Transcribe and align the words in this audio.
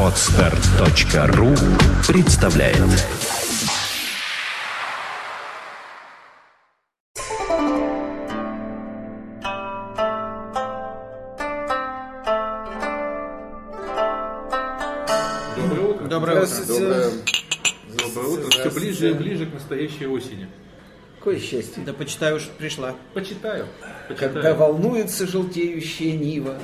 Отстар.ру 0.00 1.54
представляет 2.06 2.78
Доброе 15.56 15.80
утро. 15.80 16.06
Доброе 16.06 16.42
утро. 16.42 16.64
Доброе. 16.66 17.10
Доброе 17.98 18.26
утро. 18.26 18.50
Все 18.50 18.70
ближе 18.70 19.10
и 19.10 19.12
ближе 19.14 19.46
к 19.46 19.54
настоящей 19.54 20.06
осени. 20.06 20.48
Какое 21.18 21.38
счастье. 21.38 21.82
Да 21.84 21.92
почитай 21.92 22.32
уж 22.32 22.48
пришла. 22.58 22.94
Почитаю. 23.14 23.66
Почитаю. 24.08 24.32
Когда 24.32 24.54
волнуется 24.54 25.26
желтеющая 25.26 26.16
нива, 26.16 26.58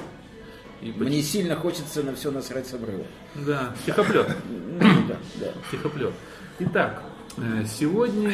И 0.81 0.93
мне 0.93 1.23
сильно 1.23 1.57
хочется 1.57 2.03
на 2.03 2.15
все 2.15 2.31
насрать 2.31 2.67
с 2.67 2.75
обрыва. 2.75 3.05
Да, 3.35 3.75
стихоплет. 3.83 4.29
Ну, 4.81 5.09
да, 5.09 5.17
да. 5.41 5.53
Стихоплет. 5.69 6.13
Итак, 6.61 7.03
э, 7.37 7.65
сегодня 7.67 8.33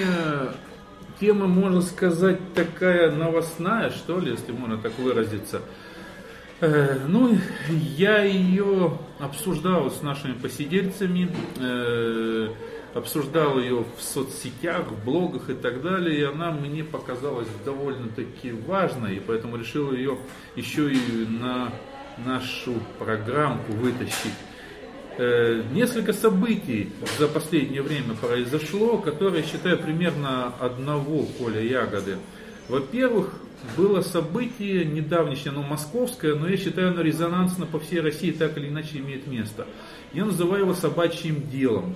тема, 1.19 1.47
можно 1.47 1.81
сказать, 1.81 2.39
такая 2.55 3.11
новостная, 3.11 3.91
что 3.91 4.19
ли, 4.19 4.33
если 4.33 4.53
можно 4.53 4.77
так 4.77 4.93
выразиться. 4.99 5.63
Э, 6.61 6.99
Ну, 7.09 7.39
я 7.71 8.23
ее 8.25 8.99
обсуждал 9.19 9.91
с 9.91 10.03
нашими 10.03 10.35
посидельцами, 10.35 11.31
э, 11.59 12.49
обсуждал 12.95 13.59
ее 13.59 13.85
в 13.97 14.03
соцсетях, 14.03 14.91
в 14.91 15.05
блогах 15.05 15.51
и 15.51 15.55
так 15.55 15.83
далее, 15.83 16.21
и 16.21 16.23
она 16.23 16.53
мне 16.53 16.85
показалась 16.85 17.49
довольно-таки 17.65 18.53
важной, 18.53 19.17
и 19.17 19.21
поэтому 19.21 19.57
решил 19.57 19.93
ее 19.93 20.19
еще 20.57 20.93
и 20.93 21.27
на 21.27 21.73
нашу 22.19 22.75
программку 22.99 23.73
вытащить. 23.73 24.35
Э, 25.17 25.63
Несколько 25.73 26.13
событий 26.13 26.93
за 27.19 27.29
последнее 27.29 27.83
время 27.83 28.15
произошло, 28.15 28.99
которые, 28.99 29.45
считаю, 29.45 29.79
примерно 29.79 30.53
одного 30.59 31.25
поля 31.39 31.61
ягоды. 31.61 32.19
Во-первых, 32.69 33.35
было 33.77 34.03
событие 34.03 34.85
недавнешнее, 34.85 35.51
оно 35.53 35.63
московское, 35.63 36.35
но 36.35 36.49
я 36.49 36.57
считаю, 36.57 36.89
оно 36.91 37.01
резонансно 37.01 37.67
по 37.67 37.79
всей 37.79 38.01
России 38.01 38.31
так 38.31 38.57
или 38.59 38.69
иначе 38.69 38.99
имеет 38.99 39.27
место. 39.27 39.67
Я 40.13 40.25
называю 40.25 40.63
его 40.63 40.75
собачьим 40.75 41.49
делом. 41.51 41.95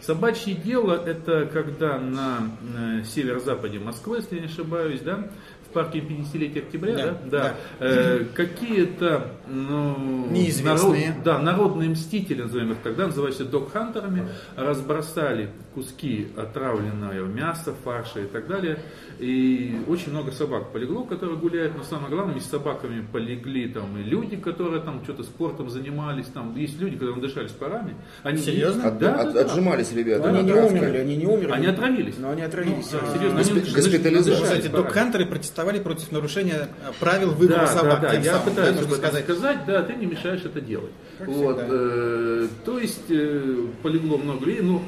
Собачье 0.00 0.54
дело 0.54 0.94
это 0.94 1.48
когда 1.52 1.98
на 1.98 2.50
э, 2.74 3.04
северо-западе 3.04 3.78
Москвы, 3.78 4.18
если 4.18 4.36
я 4.36 4.40
не 4.42 4.46
ошибаюсь, 4.46 5.00
да, 5.00 5.30
в 5.70 5.72
парке 5.72 6.00
50-летия 6.00 6.58
октября, 6.62 6.96
да, 6.96 7.04
Да, 7.04 7.18
да, 7.30 7.54
э, 7.78 8.24
какие-то 8.34 9.28
ну, 9.48 10.26
Неизвестные. 10.30 11.10
народ- 11.10 11.22
да, 11.24 11.38
народные 11.38 11.90
мстители, 11.90 12.42
назовем 12.42 12.72
их 12.72 12.78
тогда, 12.82 13.06
называются 13.06 13.44
док-хантерами, 13.44 14.28
разбросали 14.56 15.50
куски 15.74 16.28
отравленного 16.36 17.26
мяса, 17.26 17.74
фарша 17.84 18.20
и 18.20 18.26
так 18.26 18.48
далее. 18.48 18.78
И 19.18 19.78
очень 19.86 20.10
много 20.10 20.32
собак 20.32 20.72
полегло, 20.72 21.04
которые 21.04 21.36
гуляют, 21.38 21.76
но 21.76 21.84
самое 21.84 22.08
главное, 22.10 22.32
вместе 22.32 22.48
с 22.48 22.52
собаками 22.52 23.06
полегли 23.12 23.68
там 23.68 23.96
и 23.98 24.02
люди, 24.02 24.36
которые 24.36 24.82
там 24.82 25.02
что-то 25.04 25.22
спортом 25.22 25.70
занимались, 25.70 26.26
там 26.26 26.56
есть 26.56 26.80
люди, 26.80 26.94
которые 26.96 27.16
надышались 27.16 27.52
парами. 27.52 27.94
Они, 28.22 28.38
Серьезно? 28.38 28.90
Да, 28.90 28.90
да, 28.90 29.20
От- 29.20 29.32
да. 29.34 29.40
отжимались 29.42 29.92
ребята. 29.92 30.28
Они 30.30 30.42
не 30.42 30.52
умерли, 30.52 30.96
они 30.98 31.16
не 31.16 31.26
умерли. 31.26 31.52
Они 31.52 31.66
отравились. 31.66 32.14
Но 32.18 32.30
они 32.30 32.42
отравились. 32.42 32.90
А, 32.92 33.16
серьезно, 33.16 33.38
Госпи- 33.38 33.60
они 33.62 33.72
госпитализация. 33.72 34.42
Кстати, 34.42 34.68
док-хантеры 34.68 35.26
протестовали 35.26 35.78
против 35.78 36.10
нарушения 36.12 36.68
э, 36.84 36.92
правил 36.98 37.30
выбора 37.32 37.60
Да, 37.60 37.66
собак. 37.68 38.00
да, 38.00 38.08
да, 38.08 38.14
тем 38.14 38.22
я 38.22 38.32
самым, 38.32 38.48
пытаюсь 38.50 38.76
да, 38.76 38.80
об 38.82 38.86
этом 38.86 38.98
сказать. 38.98 39.24
сказать, 39.24 39.58
да, 39.66 39.82
ты 39.82 39.94
не 39.94 40.06
мешаешь 40.06 40.42
это 40.44 40.60
делать. 40.60 40.90
Как 41.18 41.28
вот, 41.28 41.58
всегда. 41.58 41.74
э, 41.76 42.48
то 42.64 42.78
есть 42.78 43.10
э, 43.10 43.66
полегло 43.82 44.16
много 44.18 44.46
людей, 44.46 44.62
но 44.62 44.82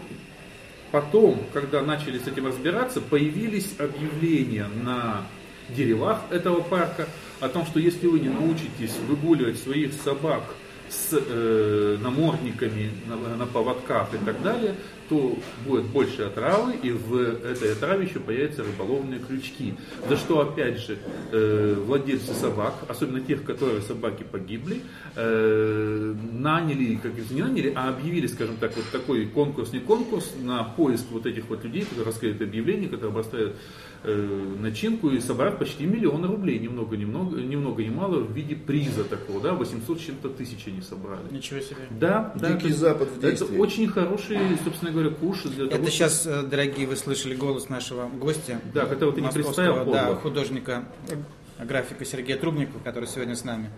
потом, 0.92 1.40
когда 1.52 1.82
начали 1.82 2.18
с 2.18 2.28
этим 2.28 2.46
разбираться, 2.46 3.00
появились 3.00 3.74
объявления 3.78 4.68
на 4.84 5.26
деревах 5.70 6.20
этого 6.30 6.60
парка 6.60 7.08
о 7.40 7.48
том, 7.48 7.66
что 7.66 7.80
если 7.80 8.06
вы 8.06 8.20
не 8.20 8.28
научитесь 8.28 8.94
выгуливать 9.08 9.58
своих 9.58 9.92
собак 9.94 10.42
с 10.88 11.08
э, 11.12 11.96
намордниками 12.00 12.92
на, 13.06 13.36
на 13.36 13.46
поводках 13.46 14.12
и 14.14 14.18
так 14.18 14.40
далее, 14.42 14.76
то 15.12 15.36
будет 15.66 15.84
больше 15.86 16.22
отравы, 16.22 16.72
и 16.82 16.90
в 16.90 17.14
этой 17.20 17.72
отраве 17.72 18.06
еще 18.06 18.18
появятся 18.18 18.62
рыболовные 18.64 19.20
крючки. 19.20 19.74
За 20.08 20.16
что, 20.16 20.40
опять 20.40 20.78
же, 20.78 20.96
э, 21.32 21.74
владельцы 21.86 22.32
собак, 22.32 22.74
особенно 22.88 23.20
тех, 23.20 23.44
которые 23.44 23.82
собаки 23.82 24.22
погибли, 24.22 24.80
э, 25.14 26.14
наняли, 26.32 26.94
как 27.02 27.12
не 27.30 27.42
наняли, 27.42 27.72
а 27.76 27.90
объявили, 27.90 28.26
скажем 28.26 28.56
так, 28.56 28.74
вот 28.74 28.86
такой 28.90 29.26
конкурс, 29.26 29.72
не 29.74 29.80
конкурс, 29.80 30.32
на 30.42 30.64
поиск 30.64 31.04
вот 31.10 31.26
этих 31.26 31.46
вот 31.50 31.62
людей, 31.62 31.82
которые 31.82 32.06
раскрыли 32.06 32.34
это 32.34 32.44
объявление, 32.44 32.88
которые 32.88 33.10
обрастают 33.10 33.56
э, 34.04 34.54
начинку 34.60 35.10
и 35.10 35.20
собрав 35.20 35.58
почти 35.58 35.84
миллион 35.84 36.24
рублей, 36.24 36.58
ни 36.58 36.66
много, 36.68 36.96
ни 36.96 37.04
много, 37.04 37.40
ни 37.40 37.54
много, 37.54 37.84
ни 37.84 37.90
мало, 37.90 38.18
в 38.18 38.32
виде 38.32 38.56
приза 38.56 39.04
такого, 39.04 39.40
да, 39.40 39.52
800 39.54 40.00
с 40.00 40.02
чем-то 40.02 40.28
тысяч 40.30 40.66
они 40.66 40.80
собрали. 40.80 41.22
Ничего 41.30 41.60
себе. 41.60 41.76
Да, 41.90 42.32
да. 42.40 42.52
Дикий 42.54 42.70
это- 42.70 42.78
Запад 42.78 43.08
в 43.10 43.18
Это 43.18 43.30
действии. 43.30 43.56
очень 43.58 43.86
хороший, 43.86 44.38
собственно 44.64 44.90
говоря, 44.90 45.01
куш 45.10 45.42
для 45.42 45.52
того, 45.52 45.66
Это 45.66 45.74
чтобы- 45.76 45.90
сейчас, 45.90 46.26
э, 46.26 46.42
дорогие, 46.42 46.86
вы 46.86 46.96
слышали 46.96 47.34
голос 47.34 47.68
нашего 47.68 48.08
гостя. 48.08 48.60
Да, 48.74 48.86
которого 48.86 49.14
ты 49.14 49.20
не 49.20 49.28
представил, 49.28 49.90
Да, 49.92 50.14
художника, 50.16 50.84
э, 51.10 51.64
графика 51.64 52.04
Сергея 52.04 52.36
Трубникова, 52.38 52.80
который 52.82 53.08
сегодня 53.08 53.36
с 53.36 53.44
нами. 53.44 53.70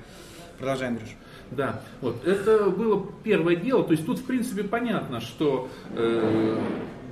Продолжай, 0.58 0.88
Андрюш. 0.88 1.08
Да, 1.50 1.82
вот 2.00 2.26
это 2.26 2.70
было 2.70 3.06
первое 3.22 3.56
дело. 3.56 3.84
То 3.84 3.92
есть 3.92 4.06
тут, 4.06 4.18
в 4.18 4.24
принципе, 4.24 4.64
понятно, 4.64 5.20
что 5.20 5.68
э, 5.90 6.58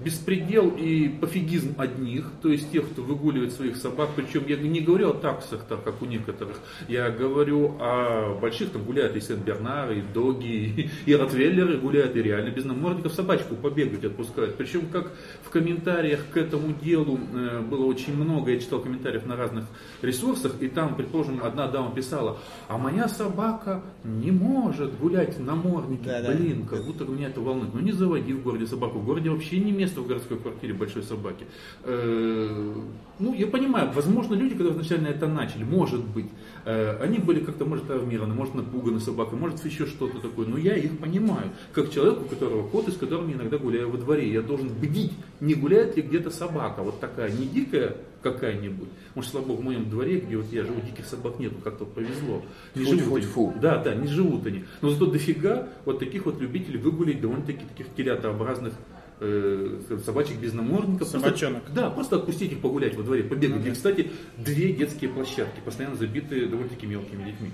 беспредел 0.05 0.71
и 0.71 1.09
пофигизм 1.09 1.75
одних, 1.79 2.31
то 2.43 2.49
есть 2.49 2.71
тех, 2.71 2.89
кто 2.91 3.03
выгуливает 3.03 3.53
своих 3.53 3.77
собак, 3.77 4.11
причем 4.17 4.45
я 4.47 4.57
не 4.57 4.81
говорю 4.81 5.11
о 5.11 5.15
таксах, 5.15 5.65
так 5.65 5.85
как 5.85 6.03
у 6.03 6.07
некоторых, 6.07 6.59
я 6.89 7.11
говорю 7.11 7.77
о 7.81 8.39
больших, 8.41 8.71
там 8.71 8.85
гуляют 8.85 9.17
и 9.17 9.21
Сен-Бернары, 9.21 9.99
и 9.99 10.03
Доги, 10.03 10.47
и, 11.07 11.11
и 11.11 11.15
Ротвейлеры 11.15 11.79
гуляют, 11.79 12.17
и 12.17 12.23
реально 12.23 12.51
без 12.51 12.65
намордников 12.65 13.13
собачку 13.13 13.55
побегать 13.55 14.05
отпускают. 14.05 14.57
Причем, 14.57 14.87
как 14.87 15.13
в 15.43 15.51
комментариях 15.51 16.21
к 16.33 16.37
этому 16.37 16.75
делу 16.83 17.19
э, 17.35 17.61
было 17.61 17.85
очень 17.85 18.17
много, 18.17 18.53
я 18.53 18.59
читал 18.59 18.81
комментариев 18.81 19.27
на 19.27 19.37
разных 19.37 19.65
ресурсах, 20.03 20.61
и 20.61 20.69
там, 20.69 20.97
предположим, 20.97 21.41
одна 21.43 21.69
дама 21.69 21.95
писала, 21.95 22.39
а 22.69 22.79
моя 22.79 23.09
собака 23.09 23.83
не 24.05 24.31
может 24.31 24.99
гулять 24.99 25.37
в 25.37 25.41
наморднике, 25.41 26.07
Да-да. 26.07 26.33
блин, 26.33 26.67
как 26.67 26.85
будто 26.85 27.05
меня 27.05 27.29
это 27.29 27.41
волнует. 27.41 27.75
Ну 27.75 27.81
не 27.81 27.93
заводи 27.93 28.33
в 28.33 28.43
городе 28.43 28.67
собаку, 28.67 28.99
в 28.99 29.05
городе 29.05 29.31
вообще 29.31 29.59
не 29.59 29.73
место 29.73 29.92
в 30.01 30.07
городской 30.07 30.39
квартире 30.39 30.73
большой 30.75 31.03
собаки. 31.03 31.45
Э, 31.85 32.75
Ну, 33.19 33.35
я 33.35 33.47
понимаю, 33.47 33.93
возможно, 33.95 34.35
люди, 34.35 34.55
которые 34.55 34.73
изначально 34.73 35.09
это 35.09 35.29
начали, 35.29 35.63
может 35.65 36.01
быть, 36.05 36.27
э, 36.65 36.97
они 37.01 37.19
были 37.19 37.41
как-то, 37.45 37.65
может, 37.65 37.87
травмированы, 37.87 38.35
может, 38.35 38.55
напуганы 38.55 38.99
собакой, 39.01 39.39
может, 39.39 39.65
еще 39.65 39.87
что-то 39.87 40.19
такое. 40.19 40.47
Но 40.47 40.57
я 40.59 40.75
их 40.77 40.99
понимаю, 40.99 41.51
как 41.73 41.91
человек, 41.93 42.21
у 42.23 42.25
которого 42.25 42.67
кот, 42.69 42.89
и 42.89 42.91
с 42.91 42.97
которым 42.97 43.29
я 43.29 43.35
иногда 43.35 43.59
гуляю 43.59 43.91
во 43.91 43.99
дворе. 43.99 44.33
Я 44.33 44.43
должен 44.43 44.69
бдить, 44.71 45.13
не 45.41 45.55
гуляет 45.55 45.97
ли 45.97 46.03
где-то 46.03 46.31
собака, 46.31 46.83
вот 46.83 46.99
такая, 47.01 47.31
не 47.31 47.47
дикая 47.47 47.97
какая-нибудь. 48.23 48.89
Может, 49.15 49.31
слава 49.33 49.45
богу, 49.47 49.63
в 49.63 49.65
моем 49.65 49.91
дворе, 49.91 50.21
где 50.21 50.37
вот 50.37 50.47
я 50.53 50.65
живу, 50.65 50.81
диких 50.81 51.07
собак 51.07 51.39
нету, 51.39 51.57
как-то 51.63 51.85
повезло. 51.85 52.43
Не 52.75 52.85
Фу, 52.85 52.91
живут 52.91 53.05
фу, 53.05 53.17
они. 53.17 53.27
фу. 53.27 53.55
Да, 53.61 53.79
да, 53.79 53.95
не 53.95 54.07
живут 54.07 54.47
они. 54.47 54.65
Но 54.81 54.91
зато 54.91 55.07
дофига 55.07 55.69
вот 55.85 55.99
таких 55.99 56.25
вот 56.27 56.41
любителей 56.41 56.79
выгулить 56.79 57.21
довольно-таки 57.21 57.65
таких 57.67 57.95
телятообразных 57.97 58.73
э, 59.21 59.79
собачек 60.05 60.39
без 60.39 60.53
намордников. 60.53 61.11
Просто- 61.11 61.21
Собачонок. 61.21 61.63
да, 61.75 61.91
просто 61.91 62.17
отпустить 62.17 62.53
их 62.53 62.61
погулять 62.61 62.97
во 62.97 63.03
дворе, 63.03 63.23
побегать. 63.25 63.59
Ну 63.59 63.63
да. 63.65 63.69
И, 63.71 63.73
кстати, 63.73 64.11
две 64.37 64.73
детские 64.73 65.11
площадки, 65.11 65.61
постоянно 65.65 65.97
забитые 65.97 66.47
довольно-таки 66.47 66.87
мелкими 66.87 67.25
детьми. 67.25 67.51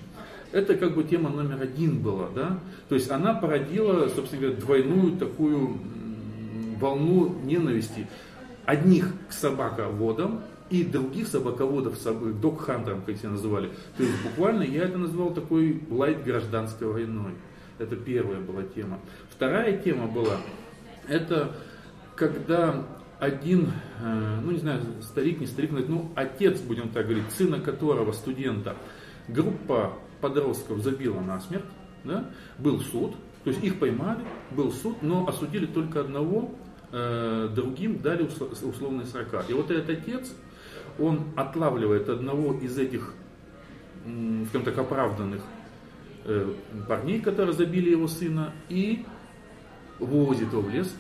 Это 0.53 0.75
как 0.77 0.95
бы 0.95 1.05
тема 1.05 1.29
номер 1.29 1.61
один 1.63 1.99
была, 2.01 2.29
да. 2.35 2.59
То 2.89 2.95
есть 2.95 3.11
она 3.11 3.35
породила, 3.35 4.09
собственно 4.09 4.43
говоря, 4.43 4.57
двойную 4.61 5.13
такую 5.19 5.79
волну 6.81 7.35
ненависти. 7.45 8.07
Одних 8.65 9.13
к 9.29 9.33
собаководам 9.33 10.41
и 10.71 10.85
других 10.85 11.29
собаководов, 11.29 11.95
соб- 11.95 12.33
док-хантерам, 12.41 13.03
как 13.03 13.17
себя 13.17 13.31
называли. 13.31 13.71
То 13.97 14.03
есть 14.03 14.15
буквально 14.23 14.63
я 14.63 14.85
это 14.85 14.99
назвал 14.99 15.33
такой 15.33 15.83
лайт 15.91 16.23
гражданской 16.25 16.87
войной. 16.87 17.33
Это 17.79 17.97
первая 17.97 18.41
была 18.41 18.63
тема. 18.75 18.99
Вторая 19.31 19.77
тема 19.79 20.07
была, 20.07 20.37
это 21.09 21.57
когда 22.17 22.87
один, 23.19 23.73
э, 24.01 24.41
ну 24.43 24.53
не 24.53 24.59
знаю, 24.59 24.81
старик, 25.03 25.41
не 25.41 25.47
старик, 25.47 25.71
ну 25.73 26.13
отец, 26.15 26.61
будем 26.61 26.91
так 26.91 27.07
говорить, 27.07 27.31
сына 27.33 27.61
которого, 27.61 28.13
студента, 28.13 28.77
группа 29.27 29.95
подростков 30.21 30.79
забила 30.83 31.21
насмерть, 31.21 31.65
да, 32.05 32.31
был 32.59 32.81
суд, 32.81 33.15
то 33.45 33.51
есть 33.51 33.63
их 33.63 33.79
поймали, 33.79 34.21
был 34.51 34.73
суд, 34.73 35.03
но 35.03 35.27
осудили 35.27 35.67
только 35.67 36.01
одного, 36.01 36.55
э, 36.93 37.49
другим 37.55 37.99
дали 37.99 38.25
усло- 38.25 38.53
условные 38.69 39.07
срока. 39.07 39.45
И 39.49 39.53
вот 39.53 39.71
этот 39.71 39.91
отец, 39.91 40.33
он 40.99 41.29
отлавливает 41.37 42.09
одного 42.09 42.55
из 42.55 42.79
этих, 42.79 43.15
скажем 44.49 44.65
так, 44.65 44.79
оправданных 44.79 45.43
э, 46.25 46.53
парней, 46.89 47.21
которые 47.21 47.55
забили 47.55 47.91
его 47.91 48.09
сына, 48.09 48.53
и 48.69 49.05
вывозит 49.99 50.53
его 50.53 50.63
в 50.63 50.71
лес, 50.71 50.95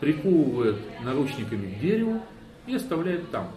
приковывает 0.00 0.76
наручниками 1.04 1.74
к 1.74 1.80
дереву 1.80 2.20
и 2.66 2.74
оставляет 2.74 3.30
там. 3.30 3.48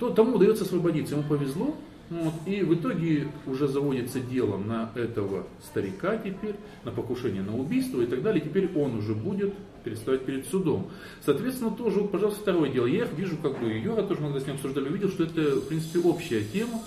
То, 0.00 0.10
тому 0.10 0.36
удается 0.36 0.64
освободиться, 0.64 1.14
ему 1.14 1.24
повезло, 1.24 1.76
вот, 2.10 2.34
и 2.46 2.62
в 2.62 2.74
итоге 2.74 3.28
уже 3.46 3.66
заводится 3.66 4.20
дело 4.20 4.58
на 4.58 4.90
этого 4.94 5.46
старика 5.62 6.16
теперь, 6.18 6.54
на 6.84 6.90
покушение 6.90 7.42
на 7.42 7.56
убийство 7.56 8.02
и 8.02 8.06
так 8.06 8.22
далее. 8.22 8.42
Теперь 8.42 8.70
он 8.76 8.98
уже 8.98 9.14
будет 9.14 9.54
переставать 9.84 10.24
перед 10.24 10.46
судом. 10.46 10.90
Соответственно, 11.24 11.70
тоже, 11.70 12.00
вот, 12.00 12.12
пожалуйста, 12.12 12.42
второе 12.42 12.70
дело. 12.70 12.86
Я 12.86 13.04
их 13.04 13.12
вижу, 13.14 13.36
как 13.38 13.58
бы, 13.58 13.68
Юра 13.70 14.02
тоже, 14.02 14.20
когда 14.20 14.40
с 14.40 14.46
ним 14.46 14.56
обсуждали, 14.56 14.88
увидел, 14.88 15.08
что 15.08 15.24
это, 15.24 15.56
в 15.56 15.68
принципе, 15.68 16.00
общая 16.00 16.42
тема. 16.44 16.82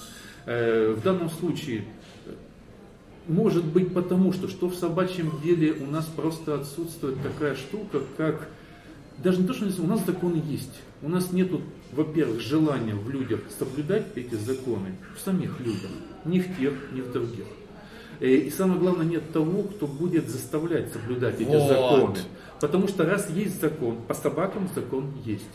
Э, 0.45 0.93
в 0.93 1.03
данном 1.03 1.29
случае, 1.29 1.85
может 3.27 3.65
быть, 3.65 3.93
потому 3.93 4.33
что, 4.33 4.47
что 4.47 4.69
в 4.69 4.75
собачьем 4.75 5.31
деле 5.43 5.73
у 5.73 5.85
нас 5.89 6.05
просто 6.05 6.55
отсутствует 6.55 7.21
такая 7.21 7.55
штука, 7.55 8.01
как 8.15 8.49
даже 9.17 9.41
не 9.41 9.47
то, 9.47 9.53
что 9.53 9.65
у 9.81 9.87
нас 9.87 10.05
законы 10.05 10.41
есть. 10.47 10.73
У 11.01 11.09
нас 11.09 11.31
нет, 11.31 11.51
во-первых, 11.91 12.39
желания 12.39 12.95
в 12.95 13.09
людях 13.09 13.41
соблюдать 13.57 14.05
эти 14.15 14.35
законы, 14.35 14.95
в 15.15 15.21
самих 15.21 15.59
людях, 15.59 15.91
ни 16.25 16.39
в 16.39 16.57
тех, 16.57 16.73
ни 16.93 17.01
в 17.01 17.11
других. 17.11 17.45
Э, 18.19 18.27
И 18.27 18.49
самое 18.49 18.79
главное, 18.79 19.05
нет 19.05 19.31
того, 19.31 19.63
кто 19.63 19.87
будет 19.87 20.29
заставлять 20.29 20.91
соблюдать 20.91 21.39
эти 21.39 21.47
Вот. 21.47 21.67
законы. 21.67 22.15
Потому 22.59 22.87
что 22.87 23.05
раз 23.05 23.29
есть 23.29 23.61
закон, 23.61 23.97
по 24.07 24.13
собакам 24.13 24.69
закон 24.73 25.11
есть. 25.25 25.45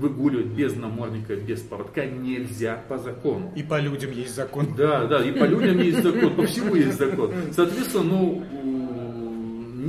Выгуливать 0.00 0.46
без 0.46 0.74
намордника, 0.76 1.36
без 1.36 1.60
поводка 1.60 2.06
нельзя 2.06 2.82
по 2.88 2.96
закону. 2.96 3.52
И 3.54 3.62
по 3.62 3.78
людям 3.78 4.12
есть 4.12 4.34
закон. 4.34 4.74
Да, 4.74 5.06
да, 5.06 5.22
и 5.22 5.30
по 5.30 5.44
людям 5.44 5.78
есть 5.78 6.02
закон, 6.02 6.34
по 6.34 6.46
всему 6.46 6.74
есть 6.74 6.96
закон. 6.98 7.30
Соответственно, 7.52 8.04
ну, 8.04 8.44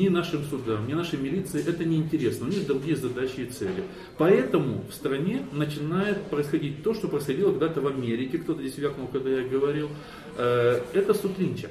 ни 0.02 0.10
нашим 0.10 0.44
судам, 0.44 0.88
ни 0.88 0.94
нашей 0.94 1.20
милиции 1.20 1.64
это 1.66 1.86
не 1.86 1.98
интересно. 1.98 2.48
У 2.48 2.50
них 2.50 2.66
другие 2.66 2.96
задачи 2.96 3.42
и 3.42 3.46
цели. 3.46 3.84
Поэтому 4.18 4.84
в 4.90 4.94
стране 4.94 5.46
начинает 5.52 6.24
происходить 6.24 6.84
то, 6.84 6.94
что 6.94 7.08
происходило 7.08 7.52
когда-то 7.52 7.82
в 7.82 7.88
Америке, 7.88 8.38
кто-то 8.38 8.62
здесь 8.62 8.78
вякнул, 8.78 9.08
когда 9.08 9.30
я 9.30 9.48
говорил. 9.48 9.90
Э, 10.38 10.82
Это 10.94 11.14
суд 11.14 11.38
Линча. 11.40 11.70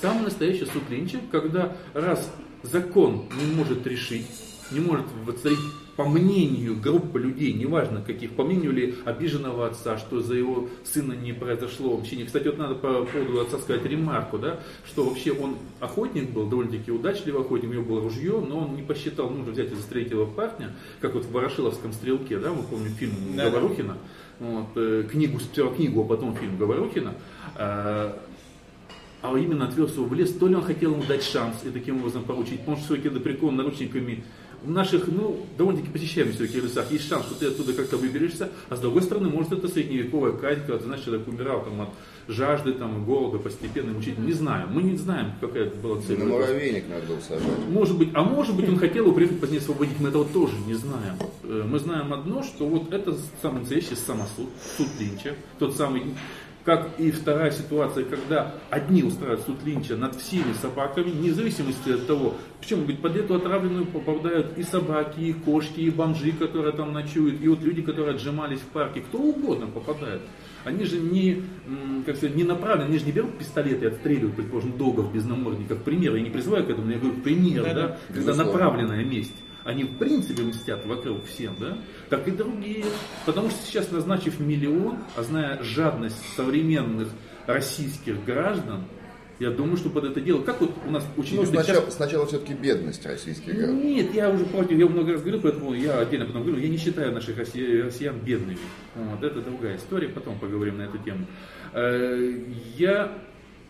Самый 0.00 0.24
настоящий 0.24 0.64
суд 0.64 0.88
Линча, 0.88 1.18
когда 1.30 1.76
раз 1.92 2.32
закон 2.62 3.26
не 3.38 3.54
может 3.54 3.86
решить, 3.86 4.26
не 4.70 4.80
может 4.80 5.06
воцарить 5.26 5.58
по 6.00 6.06
мнению 6.06 6.80
группы 6.80 7.18
людей, 7.18 7.52
неважно 7.52 8.00
каких, 8.00 8.30
по 8.30 8.42
мнению 8.42 8.72
ли 8.72 8.94
обиженного 9.04 9.66
отца, 9.66 9.98
что 9.98 10.22
за 10.22 10.34
его 10.34 10.66
сына 10.82 11.12
не 11.12 11.34
произошло 11.34 11.94
вообще 11.94 12.16
не. 12.16 12.24
Кстати, 12.24 12.46
вот 12.46 12.56
надо 12.56 12.74
по 12.74 13.04
поводу 13.04 13.38
отца 13.38 13.58
сказать 13.58 13.84
ремарку, 13.84 14.38
да, 14.38 14.60
что 14.86 15.04
вообще 15.04 15.30
он 15.32 15.56
охотник 15.78 16.30
был, 16.30 16.46
довольно-таки 16.46 16.90
удачливый 16.90 17.42
охотник, 17.42 17.68
у 17.68 17.72
него 17.74 17.84
было 17.84 18.00
ружье, 18.00 18.40
но 18.40 18.60
он 18.60 18.76
не 18.76 18.82
посчитал 18.82 19.28
нужно 19.28 19.52
взять 19.52 19.72
и 19.72 19.74
застрелить 19.74 20.10
его 20.10 20.24
парня, 20.24 20.74
как 21.00 21.12
вот 21.12 21.26
в 21.26 21.32
Ворошиловском 21.32 21.92
стрелке, 21.92 22.38
да, 22.38 22.50
мы 22.50 22.62
помним 22.62 22.92
фильм 22.92 23.12
Да-да. 23.36 23.50
Говорухина, 23.50 23.98
вот, 24.38 24.68
э, 24.76 25.06
книгу, 25.10 25.38
сперва 25.38 25.74
книгу, 25.74 26.00
а 26.00 26.04
потом 26.04 26.34
фильм 26.34 26.56
Говорухина, 26.56 27.12
э, 27.58 28.12
а 29.22 29.36
именно 29.36 29.66
отвез 29.66 29.94
его 29.94 30.06
в 30.06 30.14
лес, 30.14 30.32
то 30.32 30.48
ли 30.48 30.54
он 30.54 30.62
хотел 30.62 30.92
ему 30.92 31.02
дать 31.02 31.22
шанс 31.22 31.56
и 31.64 31.68
таким 31.68 31.98
образом 31.98 32.24
поручить, 32.24 32.60
потому 32.60 32.78
что 32.78 32.86
все-таки 32.86 33.10
прикован 33.18 33.56
наручниками 33.56 34.24
в 34.62 34.70
наших, 34.70 35.08
ну, 35.08 35.46
довольно-таки 35.56 35.92
посещаемых 35.92 36.34
все-таки 36.34 36.60
лесах 36.60 36.90
есть 36.90 37.08
шанс, 37.08 37.26
что 37.26 37.34
ты 37.34 37.46
оттуда 37.46 37.72
как-то 37.72 37.96
выберешься, 37.96 38.50
а 38.68 38.76
с 38.76 38.80
другой 38.80 39.02
стороны, 39.02 39.28
может, 39.28 39.52
это 39.52 39.68
средневековая 39.68 40.32
казнь, 40.32 40.62
когда, 40.66 40.84
знаешь, 40.84 41.02
человек 41.04 41.26
умирал 41.28 41.64
там 41.64 41.80
от 41.82 41.88
жажды, 42.28 42.72
там, 42.72 43.04
голода, 43.04 43.38
постепенно, 43.38 43.92
мучительно, 43.92 44.26
не 44.26 44.32
знаю, 44.32 44.68
мы 44.70 44.82
не 44.82 44.96
знаем, 44.96 45.32
какая 45.40 45.64
это 45.66 45.76
была 45.76 46.00
цель. 46.00 46.18
На 46.18 46.26
муравейник 46.26 46.84
надо 46.88 47.06
было 47.06 47.20
сажать. 47.20 47.48
Может 47.68 47.96
быть, 47.98 48.10
а 48.14 48.22
может 48.22 48.54
быть 48.54 48.68
он 48.68 48.78
хотел 48.78 49.04
его 49.04 49.14
приехать 49.14 49.40
позднее 49.40 49.60
освободить, 49.60 49.98
мы 49.98 50.08
этого 50.10 50.24
тоже 50.26 50.54
не 50.66 50.74
знаем. 50.74 51.16
Э, 51.42 51.64
Мы 51.66 51.78
знаем 51.78 52.12
одно, 52.12 52.42
что 52.42 52.66
вот 52.66 52.92
это 52.92 53.16
самый 53.42 53.60
настоящий 53.60 53.94
самосуд, 53.96 54.48
суд 54.76 54.88
Линча, 54.98 55.34
тот 55.58 55.76
самый, 55.76 56.02
как 56.64 56.90
и 56.98 57.10
вторая 57.10 57.50
ситуация, 57.50 58.04
когда 58.04 58.54
одни 58.68 59.02
устраивают 59.02 59.42
суд 59.46 59.56
Линча 59.64 59.96
над 59.96 60.14
всеми 60.16 60.52
собаками, 60.60 61.10
вне 61.10 61.32
зависимости 61.32 61.90
от 61.90 62.06
того, 62.06 62.34
причем 62.60 62.84
ведь 62.84 63.00
под 63.00 63.16
эту 63.16 63.34
отравленную 63.36 63.86
попадают 63.86 64.58
и 64.58 64.62
собаки, 64.62 65.20
и 65.20 65.32
кошки, 65.32 65.80
и 65.80 65.90
бомжи, 65.90 66.32
которые 66.32 66.72
там 66.72 66.92
ночуют, 66.92 67.40
и 67.42 67.48
вот 67.48 67.62
люди, 67.62 67.82
которые 67.82 68.14
отжимались 68.14 68.60
в 68.60 68.66
парке, 68.66 69.00
кто 69.00 69.18
угодно 69.18 69.66
попадает. 69.66 70.20
Они 70.64 70.84
же 70.84 70.98
не, 70.98 71.42
как 72.04 72.16
сказать, 72.16 72.36
не 72.36 72.44
направлены, 72.44 72.88
они 72.88 72.98
же 72.98 73.06
не 73.06 73.12
берут 73.12 73.38
пистолеты 73.38 73.86
и 73.86 73.88
отстреливают, 73.88 74.36
предположим, 74.36 74.76
догов 74.76 75.10
без 75.12 75.24
намордников. 75.24 75.82
Пример, 75.82 76.14
я 76.14 76.20
не 76.20 76.28
призываю 76.28 76.66
к 76.66 76.70
этому, 76.70 76.90
я 76.90 76.98
говорю 76.98 77.16
пример, 77.22 77.62
Да-да, 77.64 77.74
да, 77.74 77.98
когда 78.08 78.32
безусловно. 78.32 78.52
направленная 78.52 79.04
месть. 79.04 79.34
Они 79.64 79.84
в 79.84 79.98
принципе 79.98 80.42
мстят 80.42 80.86
вокруг 80.86 81.24
всем, 81.26 81.54
да? 81.60 81.76
Так 82.08 82.26
и 82.28 82.30
другие. 82.30 82.84
Потому 83.26 83.50
что 83.50 83.58
сейчас, 83.66 83.90
назначив 83.90 84.40
миллион, 84.40 84.98
а 85.16 85.22
зная 85.22 85.62
жадность 85.62 86.16
современных 86.36 87.08
российских 87.46 88.24
граждан, 88.24 88.84
я 89.38 89.50
думаю, 89.50 89.76
что 89.78 89.88
под 89.88 90.04
это 90.04 90.20
дело, 90.20 90.42
как 90.42 90.60
вот 90.60 90.70
у 90.86 90.90
нас 90.90 91.02
очень 91.16 91.36
Ну, 91.36 91.46
сначала, 91.46 91.80
сейчас- 91.80 91.94
сначала 91.96 92.26
все-таки 92.26 92.52
бедность 92.52 93.04
российских 93.06 93.54
граждан. 93.54 93.80
нет, 93.80 94.14
я 94.14 94.28
уже 94.30 94.44
против, 94.44 94.78
я 94.78 94.86
много 94.86 95.12
раз 95.12 95.22
говорю, 95.22 95.40
поэтому 95.40 95.72
я 95.74 95.98
отдельно 95.98 96.26
потом 96.26 96.42
говорю, 96.44 96.60
я 96.60 96.68
не 96.68 96.76
считаю 96.76 97.12
наших 97.12 97.38
россия- 97.38 97.84
россиян 97.84 98.18
бедными. 98.18 98.58
Вот, 98.94 99.22
это 99.22 99.40
другая 99.40 99.76
история, 99.78 100.08
потом 100.08 100.38
поговорим 100.38 100.76
на 100.78 100.82
эту 100.82 100.98
тему. 100.98 101.26
Э, 101.72 102.34
Я 102.76 103.12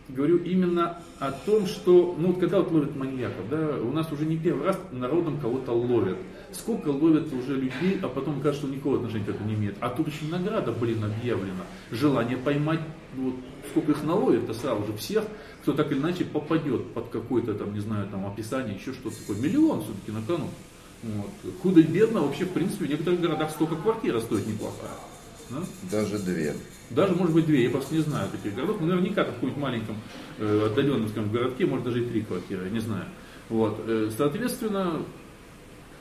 говорю 0.09 0.37
именно 0.37 1.01
о 1.19 1.31
том, 1.31 1.65
что, 1.67 2.15
ну, 2.17 2.29
вот 2.29 2.39
когда 2.39 2.59
вот 2.59 2.71
ловят 2.71 2.95
маньяков, 2.95 3.49
да, 3.49 3.77
у 3.81 3.91
нас 3.91 4.11
уже 4.11 4.25
не 4.25 4.37
первый 4.37 4.65
раз 4.65 4.79
народом 4.91 5.39
кого-то 5.39 5.71
ловят. 5.71 6.17
Сколько 6.51 6.89
ловят 6.89 7.31
уже 7.31 7.55
людей, 7.55 7.97
а 8.01 8.09
потом 8.09 8.41
кажется, 8.41 8.65
что 8.65 8.73
никакого 8.73 8.97
отношения 8.97 9.25
к 9.25 9.29
этому 9.29 9.47
не 9.47 9.55
имеет. 9.55 9.77
А 9.79 9.89
тут 9.89 10.07
еще 10.07 10.25
награда, 10.25 10.71
блин, 10.73 11.03
объявлена. 11.03 11.63
Желание 11.91 12.37
поймать, 12.37 12.81
ну, 13.15 13.31
вот, 13.31 13.35
сколько 13.69 13.91
их 13.93 14.03
наловят-то 14.03 14.53
сразу 14.53 14.85
же 14.85 14.93
всех, 14.97 15.23
кто 15.61 15.73
так 15.73 15.91
или 15.91 15.99
иначе 15.99 16.25
попадет 16.25 16.93
под 16.93 17.09
какое-то 17.09 17.53
там, 17.53 17.73
не 17.73 17.79
знаю, 17.79 18.07
там 18.09 18.25
описание, 18.25 18.75
еще 18.75 18.93
что-то 18.93 19.17
такое. 19.17 19.37
Миллион 19.37 19.83
все-таки 19.83 20.11
на 20.11 20.21
кону. 20.23 20.49
Вот. 21.03 21.53
Худо-бедно 21.63 22.21
вообще, 22.21 22.45
в 22.45 22.51
принципе, 22.51 22.85
в 22.85 22.89
некоторых 22.89 23.21
городах 23.21 23.51
столько 23.51 23.75
квартира 23.75 24.19
стоит 24.19 24.45
неплохая. 24.45 24.91
Да? 25.49 25.63
Даже 25.89 26.19
две. 26.19 26.53
Даже, 26.95 27.15
может 27.15 27.33
быть, 27.33 27.45
две. 27.45 27.63
Я 27.63 27.69
просто 27.69 27.93
не 27.95 28.01
знаю 28.01 28.29
таких 28.29 28.55
городов. 28.55 28.77
Но 28.81 28.87
наверняка 28.87 29.23
там 29.23 29.33
в 29.33 29.35
каком-нибудь 29.35 29.61
маленьком 29.61 29.97
э, 30.39 30.67
отдаленном 30.67 31.09
скажем, 31.09 31.31
городке 31.31 31.65
может 31.65 31.85
даже 31.85 32.03
и 32.03 32.07
три 32.07 32.21
квартиры, 32.21 32.65
я 32.65 32.69
не 32.69 32.79
знаю. 32.79 33.05
Вот. 33.49 33.81
Э, 33.87 34.09
соответственно, 34.15 35.01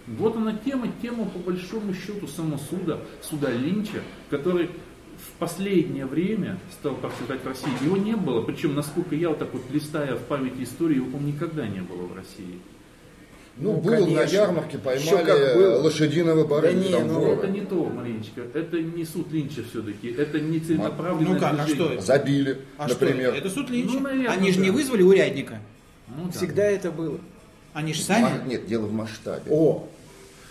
вот 0.06 0.36
она 0.36 0.56
тема, 0.56 0.88
тема 1.00 1.26
по 1.26 1.38
большому 1.38 1.94
счету 1.94 2.26
самосуда, 2.26 3.00
суда 3.22 3.50
Линча, 3.50 4.02
который 4.28 4.70
в 5.20 5.38
последнее 5.38 6.06
время 6.06 6.58
стал 6.72 6.94
процветать 6.94 7.42
в 7.42 7.46
России. 7.46 7.84
Его 7.84 7.96
не 7.96 8.16
было, 8.16 8.42
причем, 8.42 8.74
насколько 8.74 9.14
я 9.14 9.28
вот 9.28 9.38
так 9.38 9.52
вот 9.52 9.62
листая 9.70 10.16
в 10.16 10.24
памяти 10.24 10.62
истории, 10.62 10.96
его, 10.96 11.06
по-моему, 11.06 11.28
никогда 11.28 11.66
не 11.66 11.80
было 11.80 12.06
в 12.06 12.14
России. 12.16 12.58
Ну, 13.60 13.72
Ну, 13.72 13.80
был 13.80 13.90
на 14.06 14.14
конечно. 14.20 14.36
ярмарке, 14.36 14.78
Ещё 14.78 15.18
как 15.18 15.26
поймали 15.26 15.54
было. 15.54 15.82
лошадиного 15.82 16.44
барыга. 16.46 16.72
Да 16.80 16.86
не, 16.86 16.92
там 16.92 17.08
ну. 17.08 17.32
Это 17.32 17.46
не 17.48 17.60
то, 17.60 17.84
Мариночка, 17.84 18.40
это 18.54 18.80
не 18.80 19.04
суд 19.04 19.30
Линча 19.30 19.62
все-таки, 19.70 20.08
это 20.08 20.40
не 20.40 20.60
целенаправленное 20.60 21.34
Ну 21.34 21.38
как, 21.38 21.52
а 21.60 21.64
движение. 21.64 21.74
что 21.84 21.92
это? 21.94 22.02
Забили, 22.02 22.58
А 22.78 22.88
что 22.88 22.98
например. 23.04 23.28
это? 23.30 23.38
Это 23.38 23.50
суд 23.50 23.68
Линча. 23.70 23.92
Ну, 23.94 24.00
наверное, 24.00 24.30
Они 24.30 24.50
же 24.52 24.60
не 24.60 24.68
да. 24.68 24.74
вызвали 24.74 25.02
урядника. 25.02 25.58
Ну 26.08 26.24
да. 26.24 26.30
Всегда 26.32 26.64
это 26.64 26.90
было. 26.90 27.18
Они 27.74 27.92
же 27.92 28.00
сами. 28.02 28.48
Нет, 28.48 28.66
дело 28.66 28.86
в 28.86 28.92
масштабе. 28.92 29.42
О, 29.50 29.86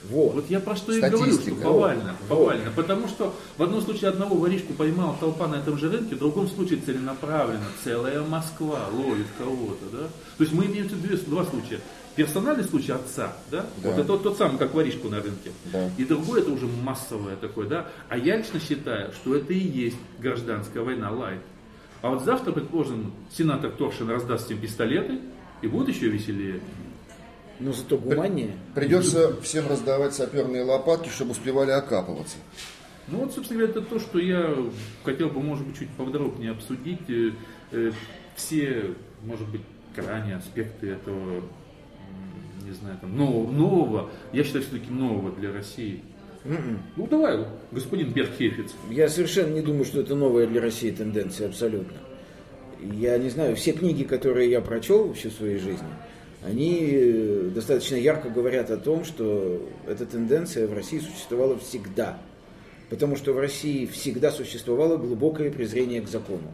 вот. 0.09 0.33
Вот 0.35 0.45
я 0.49 0.59
про 0.59 0.75
что 0.75 0.93
и 0.93 0.99
говорю, 1.01 1.17
что 1.17 1.25
Статистика. 1.33 1.61
повально, 1.63 2.15
Вот. 2.21 2.37
повально. 2.37 2.71
Потому 2.75 3.07
что 3.07 3.33
в 3.57 3.63
одном 3.63 3.81
случае 3.81 4.09
одного 4.11 4.35
воришку 4.35 4.71
поймала 4.73 5.17
толпа 5.19 5.47
на 5.47 5.55
этом 5.55 5.77
же 5.77 5.89
рынке, 5.91 6.15
в 6.15 6.19
другом 6.19 6.47
случае 6.47 6.79
целенаправленно 6.85 7.65
целая 7.83 8.21
Москва 8.21 8.87
ловит 8.93 9.25
кого-то, 9.37 9.85
да. 9.91 10.07
То 10.37 10.43
есть 10.43 10.53
мы 10.53 10.65
имеем 10.67 10.87
в 10.87 10.91
виду 10.91 11.07
две- 11.07 11.17
два 11.17 11.43
случая. 11.43 11.79
Персональный 12.15 12.63
случай 12.63 12.91
отца, 12.91 13.33
да, 13.49 13.65
Да. 13.81 13.89
вот 13.89 13.93
это 13.99 14.03
тот, 14.03 14.23
тот 14.23 14.37
самый, 14.37 14.57
как 14.57 14.73
воришку 14.73 15.07
на 15.09 15.21
рынке. 15.21 15.51
Да. 15.71 15.89
И 15.97 16.03
другой 16.03 16.41
это 16.41 16.51
уже 16.51 16.65
массовое 16.67 17.35
такое, 17.37 17.67
да. 17.67 17.87
А 18.09 18.17
я 18.17 18.37
лично 18.37 18.59
считаю, 18.59 19.11
что 19.13 19.35
это 19.35 19.53
и 19.53 19.59
есть 19.59 19.97
гражданская 20.19 20.83
война 20.83 21.11
лайт. 21.11 21.39
А 22.01 22.09
вот 22.09 22.23
завтра, 22.23 22.51
предположим, 22.51 23.13
сенатор 23.31 23.71
Торшин 23.71 24.09
раздаст 24.09 24.45
всем 24.45 24.59
пистолеты, 24.59 25.19
и 25.61 25.67
будет 25.67 25.89
еще 25.89 26.07
веселее. 26.09 26.61
Но 27.59 27.73
зато 27.73 27.97
гуманнее. 27.97 28.55
Придется 28.73 29.39
всем 29.41 29.67
раздавать 29.67 30.13
саперные 30.13 30.63
лопатки, 30.63 31.09
чтобы 31.09 31.31
успевали 31.31 31.71
окапываться. 31.71 32.37
Ну 33.09 33.19
вот, 33.19 33.33
собственно 33.33 33.59
говоря, 33.65 33.79
это 33.79 33.89
то, 33.89 33.99
что 33.99 34.19
я 34.19 34.55
хотел 35.03 35.29
бы, 35.29 35.41
может 35.41 35.65
быть, 35.65 35.77
чуть 35.79 35.89
подробнее 35.89 36.51
обсудить. 36.51 37.01
Э, 37.09 37.31
э, 37.71 37.91
Все, 38.35 38.93
может 39.23 39.47
быть, 39.49 39.61
крайние 39.93 40.37
аспекты 40.37 40.91
этого, 40.91 41.43
не 42.65 42.73
знаю, 42.73 42.97
там, 42.99 43.15
нового, 43.15 43.51
нового, 43.51 44.09
я 44.33 44.43
считаю, 44.43 44.63
все-таки 44.63 44.91
нового 44.91 45.31
для 45.31 45.51
России. 45.51 46.01
М-м. 46.45 46.79
Ну 46.95 47.07
давай, 47.07 47.45
господин 47.71 48.13
Бергхефиц. 48.13 48.71
Я 48.89 49.09
совершенно 49.09 49.53
не 49.53 49.61
думаю, 49.61 49.85
что 49.85 50.01
это 50.01 50.15
новая 50.15 50.47
для 50.47 50.61
России 50.61 50.91
тенденция, 50.91 51.47
абсолютно. 51.47 51.97
Я 52.81 53.17
не 53.17 53.29
знаю, 53.29 53.55
все 53.55 53.73
книги, 53.73 54.03
которые 54.03 54.49
я 54.49 54.61
прочел 54.61 55.13
всю 55.13 55.29
свою 55.29 55.59
жизнь, 55.59 55.83
они 56.45 56.89
э, 56.91 57.49
достаточно 57.53 57.95
ярко 57.95 58.29
говорят 58.29 58.71
о 58.71 58.77
том, 58.77 59.03
что 59.03 59.67
эта 59.85 60.05
тенденция 60.05 60.67
в 60.67 60.73
России 60.73 60.99
существовала 60.99 61.57
всегда. 61.57 62.19
Потому 62.89 63.17
что 63.17 63.33
в 63.33 63.39
России 63.39 63.85
всегда 63.85 64.31
существовало 64.31 64.97
глубокое 64.97 65.51
презрение 65.51 66.01
к 66.01 66.07
закону. 66.07 66.51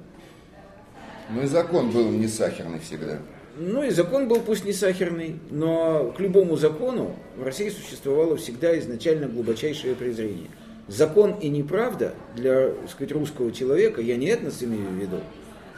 Ну 1.30 1.44
и 1.44 1.46
закон 1.46 1.92
был 1.92 2.10
не 2.10 2.28
сахарный 2.28 2.80
всегда. 2.80 3.20
Ну 3.58 3.84
и 3.84 3.90
закон 3.90 4.28
был 4.28 4.42
пусть 4.42 4.66
не 4.66 4.74
сахарный, 4.74 5.40
но 5.50 6.14
к 6.18 6.20
любому 6.20 6.58
закону 6.58 7.16
в 7.38 7.44
России 7.44 7.70
существовало 7.70 8.36
всегда 8.36 8.78
изначально 8.80 9.28
глубочайшее 9.28 9.96
презрение. 9.96 10.50
Закон 10.90 11.36
и 11.40 11.48
неправда 11.48 12.14
для 12.36 12.72
так 12.72 12.90
сказать, 12.90 13.14
русского 13.14 13.54
человека, 13.54 14.02
я 14.02 14.18
не 14.18 14.28
этнос 14.28 14.62
имею 14.62 14.90
в 14.90 14.96
виду, 14.96 15.20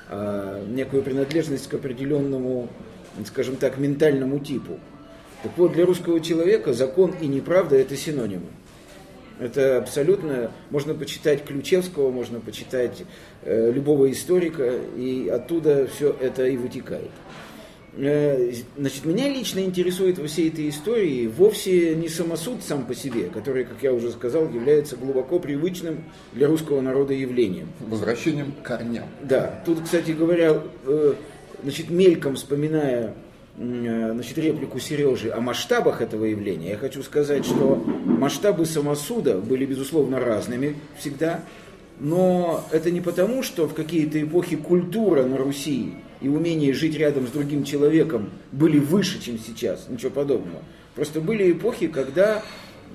а 0.09 0.65
некую 0.67 1.03
принадлежность 1.03 1.67
к 1.69 1.75
определенному, 1.75 2.67
скажем 3.25 3.57
так, 3.57 3.77
ментальному 3.77 4.39
типу. 4.39 4.79
Так 5.43 5.51
вот, 5.55 5.73
для 5.73 5.85
русского 5.85 6.19
человека 6.19 6.73
закон 6.73 7.13
и 7.21 7.27
неправда 7.27 7.75
это 7.75 7.95
синонимы. 7.95 8.47
Это 9.39 9.77
абсолютно, 9.77 10.51
можно 10.71 10.95
почитать 10.95 11.45
Ключевского, 11.45 12.09
можно 12.09 12.39
почитать 12.39 13.03
э, 13.43 13.71
любого 13.71 14.11
историка, 14.11 14.73
и 14.95 15.29
оттуда 15.31 15.87
все 15.87 16.15
это 16.19 16.47
и 16.47 16.57
вытекает. 16.57 17.11
Э, 17.97 18.51
значит, 18.77 19.05
меня 19.05 19.27
лично 19.27 19.59
интересует 19.59 20.19
во 20.19 20.27
всей 20.27 20.49
этой 20.49 20.69
истории 20.69 21.25
вовсе 21.25 21.95
не 21.95 22.09
самосуд 22.09 22.63
сам 22.63 22.85
по 22.85 22.93
себе, 22.93 23.29
который, 23.33 23.65
как 23.65 23.77
я 23.81 23.91
уже 23.91 24.11
сказал, 24.11 24.47
является 24.49 24.95
глубоко 24.97 25.39
привычным 25.39 26.03
для 26.33 26.47
русского 26.47 26.79
народа 26.81 27.13
явлением. 27.13 27.69
Возвращением 27.79 28.51
к 28.51 28.65
корням. 28.65 29.05
Да, 29.23 29.63
тут, 29.65 29.81
кстати 29.81 30.11
говоря, 30.11 30.61
э, 30.85 31.13
значит, 31.63 31.89
мельком 31.89 32.35
вспоминая 32.35 33.15
э, 33.57 34.11
значит, 34.13 34.37
реплику 34.37 34.79
Сережи 34.79 35.31
о 35.31 35.41
масштабах 35.41 36.01
этого 36.01 36.25
явления, 36.25 36.71
я 36.71 36.77
хочу 36.77 37.01
сказать, 37.01 37.45
что 37.45 37.83
масштабы 38.05 38.67
самосуда 38.67 39.39
были, 39.39 39.65
безусловно, 39.65 40.19
разными 40.19 40.75
всегда, 40.99 41.43
но 41.99 42.63
это 42.71 42.91
не 42.91 43.01
потому, 43.01 43.41
что 43.41 43.67
в 43.67 43.73
какие-то 43.73 44.21
эпохи 44.21 44.55
культура 44.55 45.23
на 45.23 45.37
Руси 45.37 45.95
и 46.21 46.27
умение 46.29 46.73
жить 46.73 46.95
рядом 46.97 47.27
с 47.27 47.31
другим 47.31 47.63
человеком 47.63 48.29
были 48.51 48.79
выше, 48.79 49.21
чем 49.21 49.37
сейчас, 49.39 49.87
ничего 49.89 50.11
подобного. 50.11 50.63
Просто 50.95 51.21
были 51.21 51.51
эпохи, 51.51 51.87
когда 51.87 52.43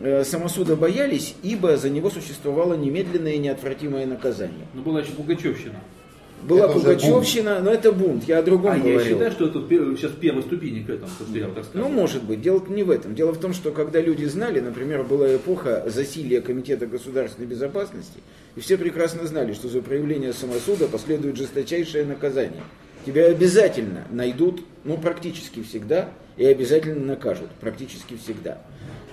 э, 0.00 0.24
самосуда 0.24 0.76
боялись, 0.76 1.34
ибо 1.42 1.76
за 1.76 1.88
него 1.90 2.10
существовало 2.10 2.74
немедленное 2.74 3.34
и 3.34 3.38
неотвратимое 3.38 4.06
наказание. 4.06 4.66
Ну, 4.74 4.82
была 4.82 5.00
еще 5.00 5.12
Пугачевщина. 5.12 5.76
Была 6.42 6.64
Это 6.64 6.72
Пугачевщина, 6.74 7.60
но 7.60 7.70
это 7.70 7.92
бунт, 7.92 8.24
я 8.24 8.38
о 8.38 8.42
другом 8.42 8.72
А 8.72 8.76
я 8.78 8.82
говорил. 8.82 9.14
считаю, 9.14 9.30
что 9.30 9.46
это 9.46 9.60
сейчас 9.96 10.10
первые 10.12 10.42
ступени 10.42 10.82
к 10.82 10.90
этому, 10.90 11.08
то, 11.16 11.24
что 11.24 11.38
я 11.38 11.46
так 11.48 11.64
Ну, 11.74 11.88
может 11.88 12.24
быть. 12.24 12.42
Дело 12.42 12.60
не 12.68 12.82
в 12.82 12.90
этом. 12.90 13.14
Дело 13.14 13.30
в 13.32 13.38
том, 13.38 13.54
что 13.54 13.70
когда 13.70 14.00
люди 14.00 14.24
знали, 14.24 14.58
например, 14.58 15.04
была 15.04 15.36
эпоха 15.36 15.84
засилия 15.86 16.40
Комитета 16.40 16.86
государственной 16.86 17.46
безопасности, 17.46 18.18
и 18.56 18.60
все 18.60 18.76
прекрасно 18.76 19.24
знали, 19.26 19.52
что 19.52 19.68
за 19.68 19.82
проявление 19.82 20.32
самосуда 20.32 20.88
последует 20.88 21.36
жесточайшее 21.36 22.04
наказание. 22.04 22.62
Тебя 23.04 23.26
обязательно 23.26 24.04
найдут, 24.10 24.64
ну, 24.84 24.96
практически 24.96 25.62
всегда, 25.62 26.10
и 26.36 26.46
обязательно 26.46 27.04
накажут, 27.04 27.50
практически 27.60 28.16
всегда. 28.16 28.58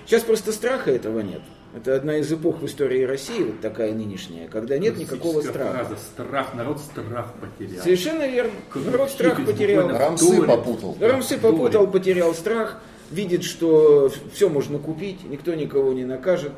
Сейчас 0.06 0.22
просто 0.22 0.52
страха 0.52 0.90
этого 0.90 1.20
нет. 1.20 1.42
Это 1.74 1.94
одна 1.94 2.16
из 2.16 2.32
эпох 2.32 2.62
в 2.62 2.66
истории 2.66 3.04
России, 3.04 3.44
вот 3.44 3.60
такая 3.60 3.94
нынешняя, 3.94 4.48
когда 4.48 4.76
нет 4.76 4.96
никакого 4.96 5.40
страха. 5.40 5.84
фраза 5.84 5.96
«страх», 5.96 6.54
народ 6.54 6.80
страх 6.80 7.32
потерял. 7.34 7.82
Совершенно 7.82 8.26
верно. 8.26 8.52
Как 8.70 8.84
Народ 8.84 9.10
страх 9.10 9.46
потерял. 9.46 9.88
Рамсы 9.88 10.42
попутал. 10.42 10.96
Рамсы 11.00 11.38
попутал, 11.38 11.86
потерял 11.86 12.34
страх, 12.34 12.80
видит, 13.12 13.44
что 13.44 14.10
все 14.32 14.48
можно 14.48 14.78
купить, 14.78 15.22
никто 15.24 15.54
никого 15.54 15.92
не 15.92 16.04
накажет, 16.04 16.52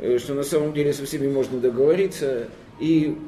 э, 0.00 0.18
что 0.18 0.32
на 0.32 0.44
самом 0.44 0.72
деле 0.72 0.94
со 0.94 1.04
всеми 1.04 1.30
можно 1.30 1.58
договориться. 1.60 2.48
И 2.80 3.18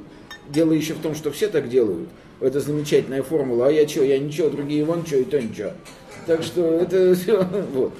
дело 0.48 0.72
еще 0.72 0.94
в 0.94 1.00
том, 1.00 1.14
что 1.14 1.30
все 1.30 1.48
так 1.48 1.68
делают. 1.68 2.08
Это 2.40 2.61
замечательная 2.61 3.23
формула. 3.23 3.69
А 3.69 3.71
я 3.71 3.88
что, 3.88 4.05
я 4.05 4.19
ничего, 4.19 4.50
другие 4.50 4.85
вон 4.85 5.07
что, 5.07 5.16
и 5.16 5.25
то 5.25 5.40
ничего. 5.40 5.73
Так 6.26 6.43
что 6.43 6.62
это 6.62 7.14
все. 7.16 7.43
Вот. 7.73 7.95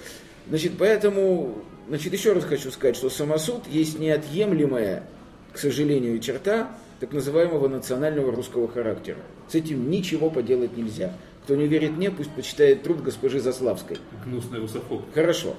Значит, 0.49 0.73
поэтому, 0.79 1.59
значит, 1.89 2.13
еще 2.13 2.33
раз 2.33 2.45
хочу 2.45 2.71
сказать, 2.71 2.97
что 2.97 3.11
самосуд 3.11 3.67
есть 3.69 3.99
неотъемлемая, 3.99 5.05
к 5.53 5.59
сожалению, 5.59 6.19
черта 6.21 6.71
так 7.01 7.13
называемого 7.13 7.69
национального 7.69 8.33
русского 8.33 8.69
характера. 8.69 9.19
С 9.49 9.55
этим 9.55 9.91
ничего 9.91 10.31
поделать 10.31 10.77
нельзя. 10.77 11.15
Кто 11.45 11.55
не 11.55 11.67
верит 11.67 11.93
мне, 11.93 12.11
пусть 12.11 12.31
почитает 12.31 12.83
труд 12.83 13.03
госпожи 13.03 13.39
Заславской. 13.41 13.99
Гнусный 14.25 14.59
русофоб. 14.59 15.03
Хорошо. 15.15 15.55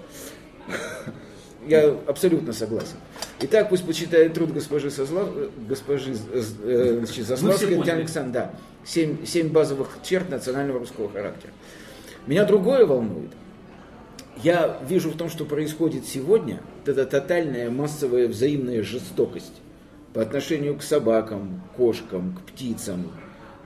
Я 1.68 1.96
абсолютно 2.08 2.54
согласен. 2.54 2.98
Итак, 3.42 3.70
пусть 3.70 3.86
почитает 3.86 4.34
труд 4.34 4.54
госпожи, 4.54 4.90
Созлав... 4.90 5.30
госпожи 5.68 6.16
э, 6.34 7.02
значит, 7.04 7.28
Заславской, 7.28 7.82
Александровны, 7.82 8.34
да. 8.34 8.54
Семь, 8.86 9.26
семь 9.26 9.50
базовых 9.50 9.98
черт 10.04 10.30
национального 10.30 10.80
русского 10.80 11.10
характера. 11.10 11.52
Меня 12.26 12.46
другое 12.46 12.86
волнует. 12.86 13.32
Я 14.44 14.80
вижу 14.88 15.10
в 15.10 15.18
том, 15.18 15.30
что 15.30 15.46
происходит 15.46 16.06
сегодня, 16.06 16.62
эта 16.86 17.06
тотальная 17.06 17.70
массовая 17.72 18.28
взаимная 18.28 18.84
жестокость 18.84 19.62
по 20.14 20.22
отношению 20.22 20.78
к 20.78 20.84
собакам, 20.84 21.64
кошкам, 21.76 22.36
к 22.36 22.52
птицам, 22.52 23.12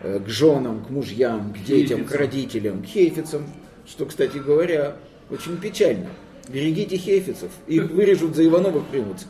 э, 0.02 0.20
к 0.20 0.28
женам, 0.28 0.86
к 0.86 0.90
мужьям, 0.90 1.54
к 1.54 1.64
детям, 1.64 2.06
к 2.06 2.12
родителям, 2.14 2.84
к 2.84 2.86
хейфицам, 2.86 3.44
что, 3.86 4.06
кстати 4.06 4.38
говоря, 4.38 4.96
очень 5.30 5.58
печально. 5.58 6.08
Берегите 6.48 6.98
хейфицев, 6.98 7.52
их 7.68 7.90
вырежут, 7.92 8.36
за 8.36 8.46
Ивановых 8.46 8.88
примутся. 8.88 9.28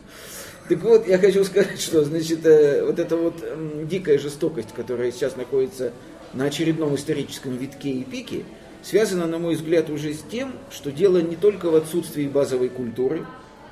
Так 0.69 0.81
вот, 0.83 1.07
я 1.07 1.17
хочу 1.17 1.43
сказать, 1.43 1.79
что, 1.81 2.03
значит, 2.03 2.45
э, 2.45 2.85
вот 2.85 2.99
эта 2.99 3.17
вот 3.17 3.43
дикая 3.87 4.17
жестокость, 4.17 4.69
которая 4.73 5.11
сейчас 5.11 5.35
находится 5.35 5.91
на 6.33 6.45
очередном 6.45 6.95
историческом 6.95 7.57
витке 7.57 7.89
и 7.89 8.03
пике, 8.03 8.45
связана, 8.81 9.27
на 9.27 9.37
мой 9.37 9.55
взгляд, 9.55 9.89
уже 9.89 10.13
с 10.13 10.21
тем, 10.31 10.53
что 10.71 10.91
дело 10.91 11.17
не 11.17 11.35
только 11.35 11.69
в 11.69 11.75
отсутствии 11.75 12.27
базовой 12.27 12.69
культуры, 12.69 13.25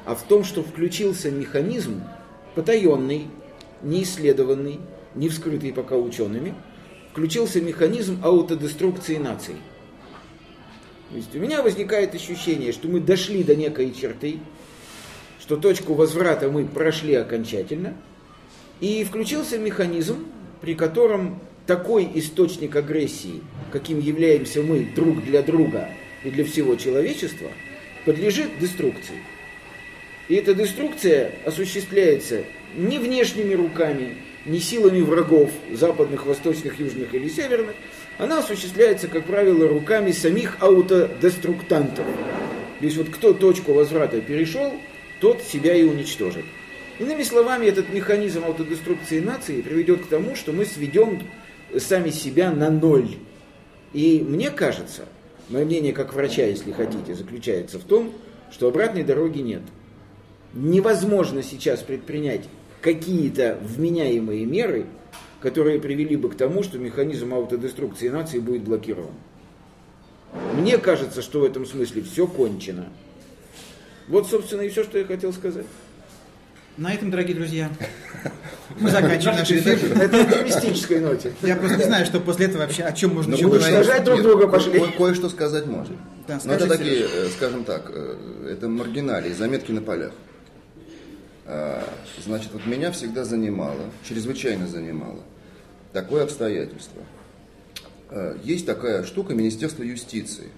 а 0.05 0.15
в 0.15 0.23
том, 0.23 0.43
что 0.43 0.63
включился 0.63 1.31
механизм 1.31 2.03
потаенный, 2.55 3.27
неисследованный, 3.81 4.79
не 5.15 5.29
вскрытый 5.29 5.71
пока 5.71 5.95
учеными, 5.95 6.53
включился 7.11 7.61
механизм 7.61 8.19
аутодеструкции 8.23 9.17
наций. 9.17 9.55
То 11.09 11.15
есть 11.15 11.35
у 11.35 11.39
меня 11.39 11.63
возникает 11.63 12.13
ощущение, 12.13 12.71
что 12.71 12.87
мы 12.87 12.99
дошли 12.99 13.43
до 13.43 13.55
некой 13.55 13.91
черты, 13.93 14.39
что 15.39 15.57
точку 15.57 15.95
возврата 15.95 16.49
мы 16.49 16.65
прошли 16.65 17.15
окончательно, 17.15 17.95
и 18.79 19.03
включился 19.03 19.57
механизм, 19.57 20.27
при 20.61 20.75
котором 20.75 21.39
такой 21.65 22.09
источник 22.13 22.75
агрессии, 22.75 23.41
каким 23.71 23.99
являемся 23.99 24.61
мы 24.61 24.87
друг 24.95 25.23
для 25.23 25.41
друга 25.41 25.89
и 26.23 26.29
для 26.29 26.45
всего 26.45 26.75
человечества, 26.75 27.49
подлежит 28.05 28.59
деструкции. 28.59 29.17
И 30.27 30.35
эта 30.35 30.53
деструкция 30.53 31.33
осуществляется 31.45 32.43
не 32.75 32.99
внешними 32.99 33.55
руками, 33.55 34.17
не 34.49 34.59
силами 34.59 35.01
врагов, 35.01 35.51
западных, 35.71 36.25
восточных, 36.25 36.79
южных 36.79 37.13
или 37.13 37.29
северных, 37.29 37.75
она 38.17 38.39
осуществляется, 38.39 39.07
как 39.07 39.25
правило, 39.25 39.67
руками 39.67 40.11
самих 40.11 40.57
аутодеструктантов. 40.59 42.05
То 42.79 42.85
есть 42.85 42.97
вот 42.97 43.09
кто 43.09 43.33
точку 43.33 43.73
возврата 43.73 44.19
перешел, 44.21 44.73
тот 45.21 45.41
себя 45.41 45.75
и 45.75 45.83
уничтожит. 45.83 46.45
Иными 46.97 47.23
словами, 47.23 47.67
этот 47.67 47.93
механизм 47.93 48.43
аутодеструкции 48.43 49.19
нации 49.19 49.61
приведет 49.61 50.05
к 50.05 50.07
тому, 50.07 50.35
что 50.35 50.51
мы 50.51 50.65
сведем 50.65 51.21
сами 51.77 52.09
себя 52.09 52.51
на 52.51 52.69
ноль. 52.69 53.17
И 53.93 54.25
мне 54.27 54.49
кажется, 54.49 55.05
мое 55.49 55.63
мнение 55.63 55.93
как 55.93 56.13
врача, 56.13 56.43
если 56.43 56.71
хотите, 56.71 57.13
заключается 57.13 57.79
в 57.79 57.83
том, 57.83 58.13
что 58.51 58.67
обратной 58.67 59.03
дороги 59.03 59.39
нет. 59.39 59.61
Невозможно 60.53 61.43
сейчас 61.43 61.81
предпринять 61.81 62.45
какие-то 62.81 63.57
вменяемые 63.61 64.45
меры, 64.45 64.85
которые 65.41 65.79
привели 65.79 66.15
бы 66.15 66.29
к 66.29 66.35
тому, 66.35 66.63
что 66.63 66.77
механизм 66.77 67.33
аутодеструкции 67.33 68.09
нации 68.09 68.39
будет 68.39 68.63
блокирован. 68.63 69.11
Мне 70.53 70.77
кажется, 70.77 71.21
что 71.21 71.39
в 71.39 71.43
этом 71.43 71.65
смысле 71.65 72.03
все 72.03 72.27
кончено. 72.27 72.85
Вот, 74.07 74.27
собственно, 74.29 74.61
и 74.61 74.69
все, 74.69 74.83
что 74.83 74.97
я 74.97 75.05
хотел 75.05 75.33
сказать. 75.33 75.65
На 76.77 76.93
этом, 76.93 77.11
дорогие 77.11 77.35
друзья, 77.35 77.69
мы 78.79 78.89
заканчиваем 78.89 79.37
наш 79.39 79.51
эфир. 79.51 79.95
На 79.97 80.03
этой 80.03 80.23
оптимистической 80.23 80.99
ноте. 81.01 81.33
Я 81.41 81.55
просто 81.57 81.77
не 81.77 81.83
знаю, 81.83 82.05
что 82.05 82.19
после 82.21 82.45
этого 82.45 82.61
вообще, 82.61 82.83
о 82.83 82.91
чем 82.93 83.15
можно 83.15 83.31
Ну, 83.31 83.37
еще 83.37 83.47
говорить. 83.47 83.67
уничтожать 83.67 84.03
друг 84.05 84.21
друга 84.21 84.47
пошли. 84.47 84.79
Ко- 84.79 84.91
Кое-что 84.97 85.29
сказать 85.29 85.65
можем. 85.65 85.97
Да, 86.27 86.39
Но 86.45 86.53
это 86.53 86.65
скажи, 86.65 86.77
такие, 86.77 87.03
э, 87.03 87.27
скажем 87.35 87.63
так, 87.65 87.91
э, 87.93 88.49
это 88.51 88.69
маргиналии, 88.69 89.33
заметки 89.33 89.71
на 89.73 89.81
полях. 89.81 90.11
А, 91.51 91.83
Значит, 92.23 92.51
вот 92.53 92.65
меня 92.67 92.91
всегда 92.91 93.25
занимало, 93.25 93.89
чрезвычайно 94.07 94.67
занимало, 94.67 95.23
такое 95.93 96.23
обстоятельство. 96.23 97.01
э, 98.11 98.37
есть 98.43 98.65
такая 98.67 99.03
штука 99.03 99.33
Министерство 99.33 99.81
юстиции. 99.81 100.49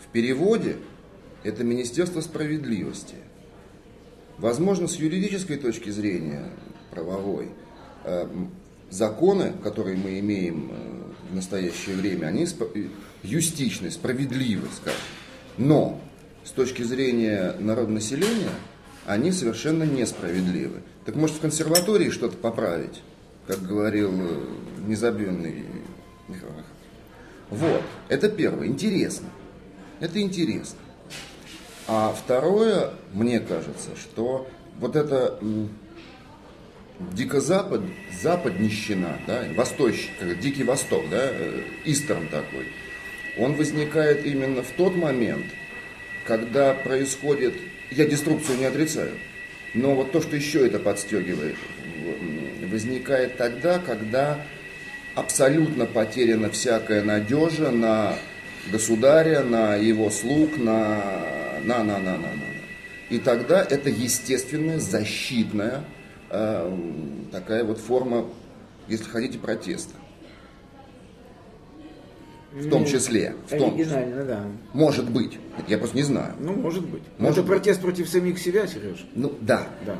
В 0.00 0.12
переводе 0.12 0.76
это 1.42 1.64
Министерство 1.64 2.20
справедливости. 2.20 3.16
Возможно, 4.38 4.86
с 4.86 4.96
юридической 4.96 5.56
точки 5.56 5.90
зрения, 5.90 6.44
правовой, 6.90 7.48
м, 8.04 8.50
законы, 8.90 9.52
которые 9.64 9.96
мы 9.96 10.20
имеем 10.20 10.70
э, 10.70 11.32
в 11.32 11.34
настоящее 11.34 11.96
время, 11.96 12.26
они 12.26 12.44
э, 12.44 12.84
юстичны, 13.24 13.90
справедливы, 13.90 14.68
скажем. 14.76 15.00
Но 15.58 16.00
с 16.44 16.50
точки 16.50 16.82
зрения 16.82 17.54
народонаселения 17.58 18.50
они 19.06 19.32
совершенно 19.32 19.84
несправедливы. 19.84 20.82
Так 21.04 21.14
может 21.14 21.36
в 21.36 21.40
консерватории 21.40 22.10
что-то 22.10 22.36
поправить, 22.36 23.02
как 23.46 23.62
говорил 23.62 24.12
э, 24.12 24.44
незабвенный 24.86 25.64
Михаил. 26.28 26.52
Вот, 27.50 27.82
это 28.08 28.28
первое, 28.28 28.66
интересно. 28.66 29.28
Это 30.00 30.20
интересно. 30.20 30.78
А 31.86 32.12
второе, 32.12 32.90
мне 33.12 33.38
кажется, 33.38 33.90
что 33.96 34.48
вот 34.80 34.96
это 34.96 35.38
дикозапад, 37.12 37.82
западнищина, 38.20 39.20
да, 39.26 39.44
восточь, 39.54 40.10
дикий 40.40 40.64
восток, 40.64 41.04
да, 41.10 41.28
э, 41.30 41.62
истерн 41.84 42.26
такой, 42.28 42.66
он 43.38 43.54
возникает 43.54 44.26
именно 44.26 44.62
в 44.62 44.70
тот 44.72 44.96
момент, 44.96 45.46
когда 46.26 46.74
происходит, 46.74 47.54
я 47.90 48.06
деструкцию 48.06 48.58
не 48.58 48.64
отрицаю, 48.64 49.12
но 49.74 49.94
вот 49.94 50.12
то, 50.12 50.20
что 50.20 50.36
еще 50.36 50.66
это 50.66 50.78
подстегивает, 50.78 51.56
возникает 52.70 53.36
тогда, 53.36 53.78
когда 53.78 54.38
абсолютно 55.14 55.86
потеряна 55.86 56.50
всякая 56.50 57.02
надежа 57.02 57.70
на 57.70 58.14
государя, 58.70 59.42
на 59.42 59.76
его 59.76 60.10
слуг, 60.10 60.56
на 60.58 61.02
на 61.62 61.82
на 61.82 61.98
на 61.98 62.16
на 62.16 62.32
на. 62.32 62.46
И 63.08 63.18
тогда 63.18 63.62
это 63.62 63.88
естественная 63.88 64.78
защитная 64.78 65.84
э, 66.30 66.78
такая 67.30 67.64
вот 67.64 67.78
форма, 67.78 68.26
если 68.88 69.04
хотите, 69.04 69.38
протеста. 69.38 69.94
В 72.56 72.70
том 72.70 72.86
числе. 72.86 73.34
В 73.48 73.50
том, 73.58 73.74
Оригинально, 73.74 74.24
да. 74.24 74.40
может 74.72 75.10
быть. 75.10 75.38
Я 75.68 75.76
просто 75.76 75.94
не 75.96 76.02
знаю. 76.02 76.32
Ну, 76.40 76.54
может 76.54 76.86
быть. 76.86 77.02
Может 77.18 77.38
это 77.38 77.46
протест 77.46 77.82
против 77.82 78.08
самих 78.08 78.38
себя, 78.38 78.66
Сереж. 78.66 79.06
Ну 79.14 79.32
да. 79.42 79.66
Да. 79.84 79.96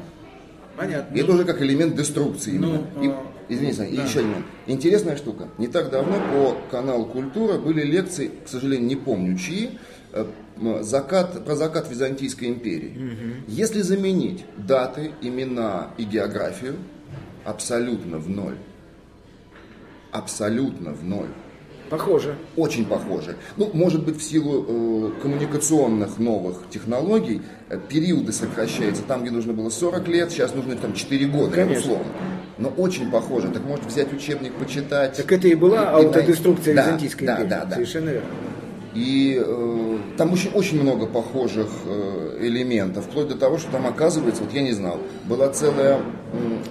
Понятно. 0.74 1.14
Это 1.18 1.32
уже 1.32 1.44
как 1.44 1.60
элемент 1.60 1.94
деструкции. 1.96 2.52
Ну, 2.52 2.82
а, 2.96 3.04
И- 3.04 3.54
извините, 3.54 3.76
Саня, 3.78 3.90
и 3.90 3.96
да. 3.96 4.02
еще 4.04 4.18
один 4.20 4.30
момент. 4.30 4.46
Интересная 4.66 5.16
штука. 5.16 5.48
Не 5.58 5.68
так 5.68 5.90
давно 5.90 6.14
по 6.32 6.56
каналу 6.70 7.04
Культура 7.04 7.58
были 7.58 7.82
лекции, 7.82 8.30
к 8.44 8.48
сожалению, 8.48 8.86
не 8.86 8.96
помню 8.96 9.36
чьи, 9.36 9.78
э, 10.12 10.24
закат, 10.80 11.44
про 11.44 11.56
закат 11.56 11.90
Византийской 11.90 12.48
империи. 12.48 13.42
Если 13.48 13.82
заменить 13.82 14.46
даты, 14.56 15.12
имена 15.20 15.90
и 15.98 16.04
географию, 16.04 16.76
абсолютно 17.44 18.16
в 18.18 18.30
ноль. 18.30 18.56
Абсолютно 20.12 20.92
в 20.92 21.04
ноль. 21.04 21.28
Похоже. 21.90 22.34
Очень 22.56 22.84
похоже. 22.84 23.36
Ну, 23.56 23.70
может 23.72 24.04
быть, 24.04 24.16
в 24.18 24.22
силу 24.22 24.64
э, 24.68 25.10
коммуникационных 25.22 26.18
новых 26.18 26.62
технологий 26.70 27.42
э, 27.68 27.78
периоды 27.88 28.32
сокращаются. 28.32 29.02
Там, 29.02 29.22
где 29.22 29.30
нужно 29.30 29.52
было 29.52 29.68
40 29.70 30.08
лет, 30.08 30.30
сейчас 30.30 30.54
нужно 30.54 30.76
там 30.76 30.94
4 30.94 31.26
года, 31.26 31.52
Конечно. 31.52 31.78
условно. 31.92 32.06
Но 32.58 32.68
очень 32.70 33.10
похоже. 33.10 33.48
Так 33.48 33.64
может 33.64 33.84
взять 33.86 34.12
учебник, 34.12 34.52
почитать. 34.54 35.16
Так 35.16 35.30
это 35.30 35.46
и 35.48 35.54
была 35.54 35.82
И- 35.98 36.02
и 36.02 36.06
аутодеструкция 36.06 36.74
найти. 36.74 36.88
Византийской 36.90 37.26
да, 37.26 37.34
империи. 37.34 37.48
Да, 37.50 37.58
да, 37.60 37.64
да. 37.66 37.74
Совершенно 37.74 38.10
верно. 38.10 38.28
И 38.94 39.42
э, 39.44 39.98
там 40.16 40.32
очень, 40.32 40.50
очень 40.54 40.82
много 40.82 41.06
похожих 41.06 41.68
э, 41.84 42.38
элементов, 42.40 43.04
вплоть 43.04 43.28
до 43.28 43.36
того, 43.36 43.58
что 43.58 43.70
там 43.70 43.86
оказывается, 43.86 44.42
вот 44.42 44.52
я 44.54 44.62
не 44.62 44.72
знал, 44.72 44.98
была 45.26 45.48
целая, 45.50 45.96
м, 46.32 46.62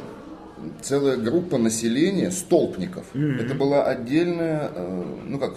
целая 0.81 1.17
группа 1.17 1.57
населения, 1.57 2.31
столпников. 2.31 3.05
Это 3.13 3.55
была 3.55 3.83
отдельная, 3.85 4.71
э, 4.73 5.03
ну 5.27 5.39
как, 5.39 5.55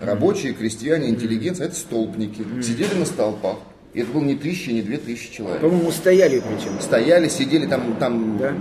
рабочие, 0.00 0.52
крестьяне, 0.52 1.08
интеллигенция, 1.10 1.66
это 1.66 1.76
столпники. 1.76 2.44
Сидели 2.62 2.94
на 2.94 3.04
столпах. 3.04 3.58
И 3.94 4.00
это 4.00 4.12
было 4.12 4.22
не 4.22 4.36
тысяча, 4.36 4.72
не 4.72 4.82
две 4.82 4.98
тысячи 4.98 5.32
человек. 5.32 5.60
По-моему, 5.60 5.90
стояли 5.90 6.40
причем. 6.40 6.78
Стояли, 6.80 7.28
сидели 7.28 7.66
там, 7.66 7.96
там 7.96 8.38
Да? 8.38 8.54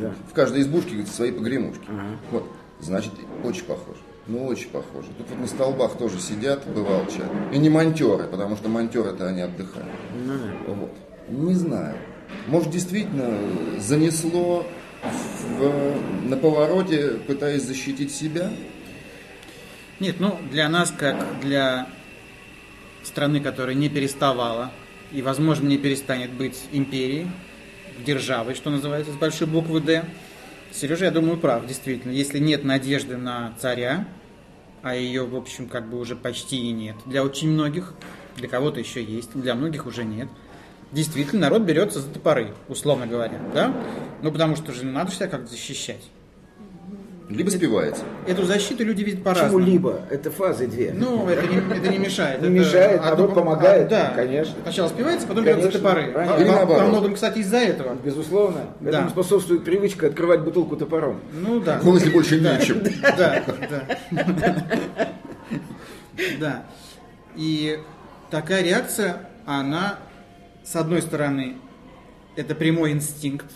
Да. 0.00 0.14
в 0.30 0.32
каждой 0.32 0.62
избушке 0.62 0.90
говорит, 0.90 1.08
свои 1.08 1.32
погремушки. 1.32 1.84
Вот. 2.30 2.46
Значит, 2.80 3.12
очень 3.42 3.64
похоже. 3.64 3.98
Ну, 4.28 4.46
очень 4.46 4.68
похоже. 4.68 5.08
Тут 5.16 5.26
вот 5.30 5.40
на 5.40 5.46
столбах 5.46 5.96
тоже 5.96 6.20
сидят, 6.20 6.62
бывалча. 6.66 7.22
И 7.52 7.58
не 7.58 7.70
монтеры, 7.70 8.24
потому 8.24 8.56
что 8.56 8.68
монтеры-то 8.68 9.26
они 9.26 9.40
отдыхают. 9.40 9.88
Вот. 10.66 10.92
Не 11.28 11.54
знаю. 11.54 11.96
Может, 12.46 12.70
действительно 12.70 13.38
занесло 13.80 14.66
в- 15.02 16.28
на 16.28 16.36
повороте, 16.36 17.18
пытаясь 17.26 17.62
защитить 17.62 18.12
себя? 18.12 18.50
Нет, 20.00 20.16
ну 20.20 20.38
для 20.50 20.68
нас, 20.68 20.92
как 20.96 21.40
для 21.40 21.88
страны, 23.02 23.40
которая 23.40 23.74
не 23.74 23.88
переставала 23.88 24.70
и, 25.12 25.22
возможно, 25.22 25.66
не 25.66 25.78
перестанет 25.78 26.30
быть 26.32 26.58
империей, 26.72 27.26
державой, 28.06 28.54
что 28.54 28.70
называется, 28.70 29.12
с 29.12 29.16
большой 29.16 29.46
буквы 29.48 29.80
«Д», 29.80 30.04
Сережа, 30.70 31.06
я 31.06 31.10
думаю, 31.10 31.38
прав, 31.38 31.66
действительно. 31.66 32.12
Если 32.12 32.38
нет 32.38 32.62
надежды 32.62 33.16
на 33.16 33.54
царя, 33.58 34.06
а 34.82 34.94
ее, 34.94 35.24
в 35.24 35.34
общем, 35.34 35.66
как 35.66 35.88
бы 35.88 35.98
уже 35.98 36.14
почти 36.14 36.58
и 36.58 36.72
нет, 36.72 36.94
для 37.06 37.24
очень 37.24 37.48
многих, 37.50 37.94
для 38.36 38.48
кого-то 38.48 38.78
еще 38.78 39.02
есть, 39.02 39.30
для 39.32 39.54
многих 39.54 39.86
уже 39.86 40.04
нет, 40.04 40.28
действительно 40.92 41.42
народ 41.42 41.62
берется 41.62 42.00
за 42.00 42.08
топоры, 42.08 42.52
условно 42.68 43.06
говоря, 43.06 43.38
да? 43.54 43.74
Ну, 44.22 44.32
потому 44.32 44.56
что 44.56 44.72
же 44.72 44.84
надо 44.84 45.10
себя 45.12 45.28
как-то 45.28 45.46
защищать. 45.48 46.02
Либо 47.28 47.50
спивается. 47.50 48.04
Эту 48.26 48.44
защиту 48.46 48.84
люди 48.84 49.02
видят 49.02 49.22
по-разному. 49.22 49.58
Почему-либо? 49.58 50.00
Это 50.10 50.30
фазы 50.30 50.66
две. 50.66 50.94
Ну, 50.94 51.28
это 51.28 51.46
не, 51.46 51.56
это 51.58 51.88
не 51.88 51.98
мешает. 51.98 52.40
Не 52.40 52.48
мешает, 52.48 53.02
наоборот, 53.02 53.34
помогает, 53.34 53.86
а, 53.88 53.90
да, 53.90 54.12
конечно. 54.16 54.54
Сначала 54.62 54.88
спивается, 54.88 55.26
потом 55.26 55.44
Конечно, 55.44 55.60
берет 55.68 55.72
за 55.74 55.78
топоры. 55.78 56.02
Или 56.04 56.48
во- 56.48 56.56
наоборот. 56.56 56.82
Во 56.84 56.88
многом, 56.88 57.14
кстати, 57.16 57.40
из-за 57.40 57.58
этого. 57.58 57.94
Безусловно. 58.02 58.62
Да. 58.80 58.88
Этому 58.88 59.10
способствует 59.10 59.62
привычка 59.62 60.06
открывать 60.06 60.40
бутылку 60.40 60.76
топором. 60.76 61.20
Ну 61.34 61.60
да. 61.60 61.80
Ну, 61.82 61.94
если 61.96 62.08
больше 62.08 62.40
нечем. 62.40 62.82
Да, 63.02 63.42
да. 64.10 64.32
Да. 66.40 66.64
И 67.36 67.78
такая 68.30 68.62
реакция, 68.62 69.28
она, 69.46 69.98
с 70.70 70.76
одной 70.76 71.00
стороны, 71.00 71.56
это 72.36 72.54
прямой 72.54 72.92
инстинкт, 72.92 73.46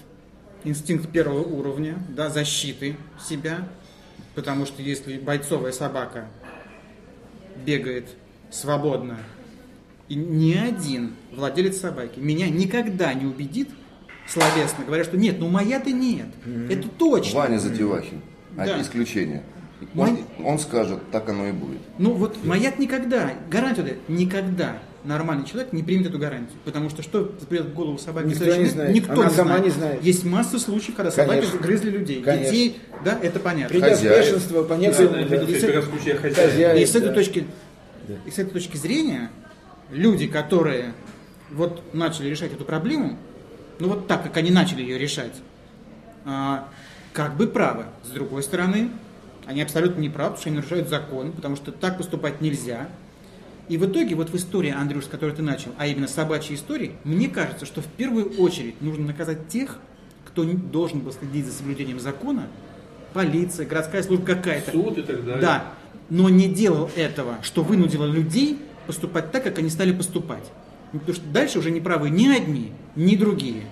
инстинкт 0.64 1.11
первого 1.11 1.42
уровня, 1.42 1.98
да, 2.09 2.31
защиты 2.31 2.96
себя, 3.22 3.68
потому 4.35 4.64
что 4.64 4.81
если 4.81 5.18
бойцовая 5.18 5.72
собака 5.72 6.29
бегает 7.66 8.09
свободно, 8.51 9.18
и 10.09 10.14
ни 10.14 10.55
один 10.55 11.14
владелец 11.33 11.79
собаки 11.81 12.18
меня 12.18 12.48
никогда 12.48 13.12
не 13.12 13.27
убедит, 13.27 13.68
словесно 14.27 14.85
говоря, 14.87 15.05
что 15.05 15.18
нет, 15.18 15.38
ну 15.38 15.48
моя-то 15.48 15.90
нет, 15.90 16.29
это 16.70 16.88
точно. 16.88 17.40
Ваня 17.40 17.59
Затевахин. 17.59 18.22
Да. 18.57 18.62
Одни 18.64 18.83
исключения. 18.83 19.42
Вань- 19.94 20.25
Он, 20.38 20.46
он 20.46 20.59
скажет, 20.59 21.11
так 21.11 21.29
оно 21.29 21.48
и 21.48 21.53
будет. 21.53 21.81
Ну 21.98 22.12
вот 22.14 22.42
маяк 22.44 22.79
никогда, 22.79 23.33
гарантию 23.51 23.85
дает, 23.85 24.09
никогда 24.09 24.79
нормальный 25.04 25.44
человек 25.44 25.72
не 25.72 25.82
примет 25.82 26.06
эту 26.06 26.18
гарантию. 26.18 26.58
Потому 26.64 26.90
что 26.90 27.02
что 27.02 27.24
придет 27.48 27.66
в 27.66 27.74
голову 27.74 27.98
собаки? 27.98 28.26
Никто 28.26 28.56
не 28.56 28.66
знает. 28.66 28.94
Никто 28.94 29.12
Она 29.12 29.24
не 29.24 29.30
сама 29.30 29.48
знает. 29.48 29.64
не 29.64 29.70
знает. 29.70 30.02
Есть 30.04 30.24
масса 30.24 30.58
случаев, 30.58 30.96
когда 30.96 31.10
собаки 31.10 31.40
Конечно. 31.40 31.58
грызли 31.58 31.90
людей, 31.90 32.22
Конечно. 32.22 32.50
детей, 32.50 32.80
да, 33.04 33.18
это 33.20 33.40
понятно. 33.40 33.68
Придя 33.68 33.96
в 33.96 34.02
бешенство 34.02 34.62
по 34.62 34.74
Я 34.74 34.78
некоторым... 34.78 35.14
видел, 35.28 35.68
да, 35.68 35.72
раз 35.74 35.84
в 35.84 35.88
случае 35.88 36.14
хозяина. 36.14 36.50
Хозяин. 36.50 36.82
И 36.82 36.86
с 36.86 36.94
этой 36.94 37.08
да. 37.08 37.14
точки, 37.14 37.46
и 38.26 38.30
с 38.30 38.38
этой 38.38 38.50
точки 38.50 38.76
зрения 38.76 39.30
люди, 39.90 40.26
которые 40.26 40.94
вот 41.50 41.82
начали 41.92 42.28
решать 42.28 42.52
эту 42.52 42.64
проблему, 42.64 43.18
ну 43.78 43.88
вот 43.88 44.06
так, 44.06 44.22
как 44.22 44.36
они 44.36 44.50
начали 44.50 44.82
ее 44.82 44.98
решать, 44.98 45.34
а, 46.24 46.68
как 47.12 47.36
бы 47.36 47.46
правы. 47.46 47.84
С 48.04 48.10
другой 48.10 48.42
стороны, 48.42 48.90
они 49.46 49.62
абсолютно 49.62 50.00
не 50.00 50.08
правы, 50.08 50.30
потому 50.30 50.40
что 50.40 50.48
они 50.50 50.56
нарушают 50.56 50.88
закон, 50.88 51.32
потому 51.32 51.56
что 51.56 51.72
так 51.72 51.98
поступать 51.98 52.40
нельзя. 52.40 52.88
И 53.68 53.77
в 53.79 53.87
итоге, 53.87 54.14
вот 54.14 54.31
в 54.31 54.37
истории, 54.37 54.70
Андрюш, 54.70 55.05
с 55.05 55.09
которой 55.09 55.35
ты 55.35 55.42
начал, 55.42 55.70
а 55.79 55.87
именно 55.87 56.09
собачьей 56.09 56.57
истории, 56.57 56.96
мне 57.05 57.29
кажется, 57.29 57.64
что 57.64 57.81
в 57.81 57.87
первую 57.87 58.31
очередь 58.38 58.81
нужно 58.83 59.07
наказать 59.07 59.48
тех, 59.48 59.79
кто 60.27 60.44
должен 60.44 61.01
был 61.01 61.12
следить 61.12 61.46
за 61.46 61.53
соблюдением 61.53 62.01
закона, 62.01 62.46
полиция, 63.12 63.66
городская 63.66 64.03
служба 64.03 64.27
какая-то. 64.27 64.72
Суд 64.72 64.98
и 64.98 65.03
так 65.03 65.25
далее. 65.25 65.40
Да, 65.40 65.64
но 66.11 66.29
не 66.29 66.48
делал 66.48 66.90
этого, 66.96 67.37
что 67.42 67.62
вынудило 67.62 68.05
людей 68.05 68.59
поступать 68.87 69.31
так, 69.31 69.44
как 69.44 69.59
они 69.59 69.70
стали 69.70 69.92
поступать. 69.92 70.51
Потому 70.92 71.14
что 71.14 71.25
дальше 71.27 71.59
уже 71.59 71.70
не 71.70 71.81
правы 71.81 72.11
ни 72.11 72.29
одни, 72.29 72.72
ни 72.96 73.16
другие. 73.16 73.62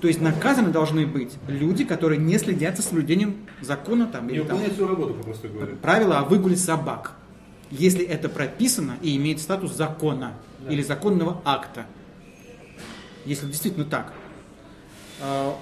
То 0.00 0.06
есть 0.06 0.20
наказаны 0.20 0.70
должны 0.70 1.06
быть 1.06 1.32
люди, 1.48 1.84
которые 1.84 2.18
не 2.20 2.38
следят 2.38 2.76
за 2.76 2.82
соблюдением 2.82 3.36
закона 3.60 4.06
там, 4.06 4.28
Не 4.28 4.36
или 4.36 4.42
там, 4.44 4.60
работу, 4.86 5.14
попросту 5.14 5.48
говоря. 5.48 5.74
правила 5.82 6.20
о 6.20 6.24
выгуле 6.24 6.56
собак. 6.56 7.14
Если 7.70 8.04
это 8.04 8.28
прописано 8.28 8.96
и 9.02 9.16
имеет 9.16 9.40
статус 9.40 9.72
закона 9.72 10.34
или 10.68 10.82
законного 10.82 11.40
акта. 11.44 11.86
Если 13.24 13.46
действительно 13.46 13.84
так. 13.84 14.12
А, 15.20 15.56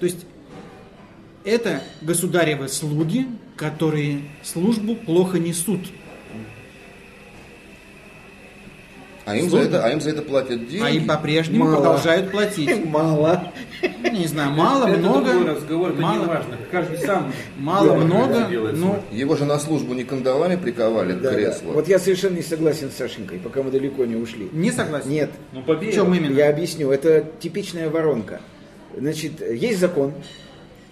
То 0.00 0.06
есть 0.06 0.26
это 1.44 1.82
государевы 2.00 2.68
слуги, 2.68 3.28
которые 3.56 4.30
службу 4.42 4.96
плохо 4.96 5.38
несут. 5.38 5.80
А 9.24 9.36
им, 9.36 9.48
за 9.48 9.58
это, 9.58 9.84
а 9.84 9.90
им 9.90 10.00
за 10.00 10.10
это 10.10 10.22
платят 10.22 10.68
деньги. 10.68 10.84
А 10.84 10.90
им 10.90 11.06
по-прежнему 11.06 11.64
Мало. 11.64 11.76
продолжают 11.76 12.30
платить. 12.32 12.84
Мало. 12.90 13.52
Не 14.12 14.26
знаю, 14.26 14.50
мало, 14.52 14.86
это 14.88 14.98
много. 14.98 15.30
другой 15.32 15.54
разговор, 15.54 15.90
это 15.92 16.00
мало, 16.02 16.18
не 16.20 16.26
важно. 16.26 16.56
Каждый 16.70 16.98
сам 16.98 17.32
мало, 17.56 17.94
много. 17.94 18.48
Ну, 18.74 19.02
Его 19.10 19.36
же 19.36 19.44
на 19.44 19.58
службу 19.58 19.94
не 19.94 20.04
кандалами 20.04 20.56
приковали 20.56 21.12
к 21.14 21.20
Да, 21.20 21.30
да. 21.30 21.36
креслу. 21.36 21.72
Вот 21.72 21.88
я 21.88 21.98
совершенно 21.98 22.34
не 22.36 22.42
согласен 22.42 22.90
с 22.90 22.94
Сашенькой, 22.94 23.38
пока 23.38 23.62
мы 23.62 23.70
далеко 23.70 24.04
не 24.04 24.16
ушли. 24.16 24.48
не 24.52 24.70
согласен. 24.70 25.08
Нет, 25.10 25.30
Ну, 25.52 25.60
В 25.62 25.64
победа. 25.64 25.92
чем 25.92 26.12
именно? 26.14 26.36
я 26.36 26.50
объясню. 26.50 26.90
Это 26.90 27.24
типичная 27.40 27.88
воронка. 27.90 28.40
Значит, 28.96 29.40
есть 29.40 29.78
закон, 29.80 30.12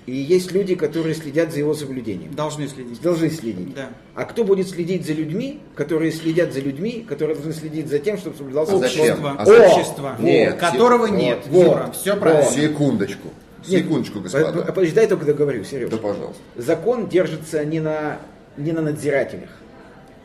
и 0.07 0.13
есть 0.17 0.53
люди, 0.53 0.75
которые 0.75 1.15
следят 1.15 1.53
за 1.53 1.59
его 1.59 1.75
соблюдением. 1.75 2.35
Должны 2.35 2.67
следить. 2.69 3.01
Должны 3.01 3.31
следить. 3.31 3.75
Да. 3.75 3.91
А 4.15 4.25
кто 4.25 4.45
будет 4.45 4.69
следить 4.69 5.07
за 5.07 5.13
людьми, 5.13 5.61
которые 5.75 6.11
следят 6.11 6.53
за 6.53 6.61
людьми, 6.61 7.05
которые 7.09 7.37
должны 7.37 7.53
следить 7.53 7.89
за 7.89 7.99
тем, 7.99 8.17
чтобы 8.19 8.37
соблюдался 8.37 8.73
А? 8.73 8.77
Общество, 8.77 9.37
А 9.39 9.45
зачем? 9.45 9.71
общество, 9.71 10.17
Нет, 10.19 10.57
которого 10.59 11.07
все- 11.07 11.17
нет. 11.17 11.39
вот, 11.47 11.63
Юра, 11.65 11.83
вот, 11.87 11.97
все 11.97 12.17
правильно. 12.17 12.51
Секундочку. 12.51 13.29
Нет, 13.69 13.83
Секундочку, 13.85 14.15
по- 14.19 14.23
господа. 14.23 14.53
по- 14.63 14.73
Подожди, 14.73 14.95
дай 14.95 15.07
только 15.07 15.27
договорю, 15.27 15.65
Сереж. 15.65 15.91
Да, 15.91 15.99
пожалуйста. 15.99 16.43
Закон 16.57 17.09
держится 17.09 17.65
не 17.65 17.79
на, 17.81 18.19
не 18.57 18.73
на 18.73 18.81
надзирателях. 18.81 19.51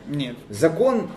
Нет. 0.07 0.35
Закон 0.49 1.09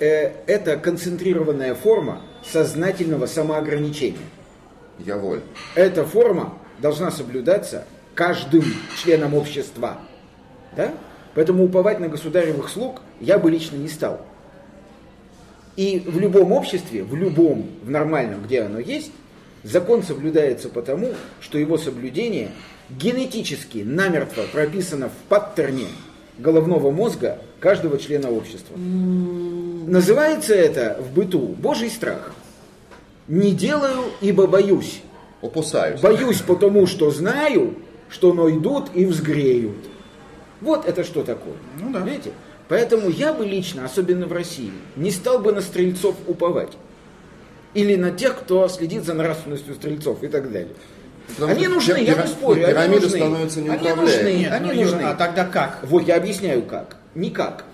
э, 0.00 0.30
это 0.46 0.76
концентрированная 0.78 1.74
форма 1.74 2.22
сознательного 2.50 3.26
самоограничения. 3.26 4.18
Я 4.98 5.16
воль. 5.18 5.40
Эта 5.74 6.04
форма 6.04 6.54
должна 6.78 7.10
соблюдаться 7.10 7.84
каждым 8.18 8.64
членом 9.00 9.34
общества. 9.34 9.98
Да? 10.76 10.92
Поэтому 11.36 11.62
уповать 11.64 12.00
на 12.00 12.08
государевых 12.08 12.68
слуг 12.68 13.00
я 13.20 13.38
бы 13.38 13.48
лично 13.48 13.76
не 13.76 13.86
стал. 13.86 14.20
И 15.76 16.02
в 16.04 16.18
любом 16.18 16.50
обществе, 16.50 17.04
в 17.04 17.14
любом, 17.14 17.66
в 17.80 17.88
нормальном, 17.88 18.42
где 18.42 18.62
оно 18.62 18.80
есть, 18.80 19.12
закон 19.62 20.02
соблюдается 20.02 20.68
потому, 20.68 21.10
что 21.40 21.58
его 21.58 21.78
соблюдение 21.78 22.50
генетически 22.90 23.84
намертво 23.86 24.42
прописано 24.52 25.10
в 25.10 25.28
паттерне 25.28 25.86
головного 26.38 26.90
мозга 26.90 27.38
каждого 27.60 27.98
члена 27.98 28.32
общества. 28.32 28.76
Называется 28.76 30.56
это 30.56 31.00
в 31.00 31.14
быту 31.14 31.38
Божий 31.38 31.88
страх. 31.88 32.34
Не 33.28 33.52
делаю, 33.52 34.06
ибо 34.20 34.48
боюсь. 34.48 35.02
Опасаюсь. 35.40 36.00
Боюсь, 36.00 36.40
потому 36.40 36.88
что 36.88 37.12
знаю, 37.12 37.76
что 38.10 38.32
найдут 38.32 38.90
и 38.94 39.04
взгреют. 39.06 39.76
Вот 40.60 40.86
это 40.86 41.04
что 41.04 41.22
такое. 41.22 41.54
Ну 41.80 41.90
да. 41.92 42.00
Видите? 42.00 42.32
Поэтому 42.68 43.08
я 43.08 43.32
бы 43.32 43.46
лично, 43.46 43.84
особенно 43.84 44.26
в 44.26 44.32
России, 44.32 44.72
не 44.96 45.10
стал 45.10 45.38
бы 45.38 45.52
на 45.52 45.60
стрельцов 45.60 46.16
уповать. 46.26 46.72
Или 47.74 47.96
на 47.96 48.10
тех, 48.10 48.36
кто 48.38 48.66
следит 48.68 49.04
за 49.04 49.14
нравственностью 49.14 49.74
стрельцов 49.74 50.22
и 50.22 50.28
так 50.28 50.50
далее. 50.50 50.74
Потому 51.28 51.52
они 51.52 51.68
нужны, 51.68 51.98
я 51.98 52.14
не 52.14 52.26
спорю, 52.26 52.64
они 52.64 52.72
пирамида 52.72 53.02
нужны. 53.02 53.18
становится 53.18 53.58
Они 53.60 53.68
неуправляемой. 53.68 54.04
нужны, 54.06 54.32
Нет, 54.32 54.52
они 54.52 54.72
ну, 54.72 54.82
нужны. 54.82 55.02
а 55.02 55.14
тогда 55.14 55.44
как? 55.44 55.80
Вот 55.82 56.06
я 56.08 56.16
объясняю 56.16 56.62
как. 56.62 56.96
Никак. 57.14 57.64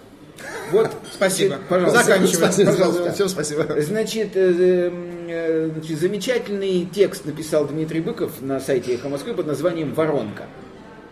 Вот, 0.73 0.91
Спасибо. 1.13 1.59
Пожалуйста. 1.69 2.03
Заканчиваем. 2.03 2.37
Спасибо. 2.37 2.71
Пожалуйста. 2.73 3.13
Всем 3.13 3.29
спасибо. 3.29 3.81
Значит, 3.81 4.31
э, 4.35 4.53
э, 4.59 4.91
значит, 5.27 5.99
замечательный 5.99 6.87
текст 6.87 7.25
написал 7.25 7.67
Дмитрий 7.67 8.01
Быков 8.01 8.41
на 8.41 8.61
сайте 8.61 8.95
«Эхо 8.95 9.09
Москвы» 9.09 9.35
под 9.35 9.47
названием 9.47 9.95
«Воронка». 9.95 10.45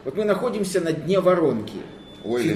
Вот 0.05 0.17
мы 0.17 0.25
находимся 0.25 0.81
на 0.81 0.93
дне 0.93 1.21
воронки. 1.21 1.79
Ой, 2.25 2.43
ли- 2.43 2.51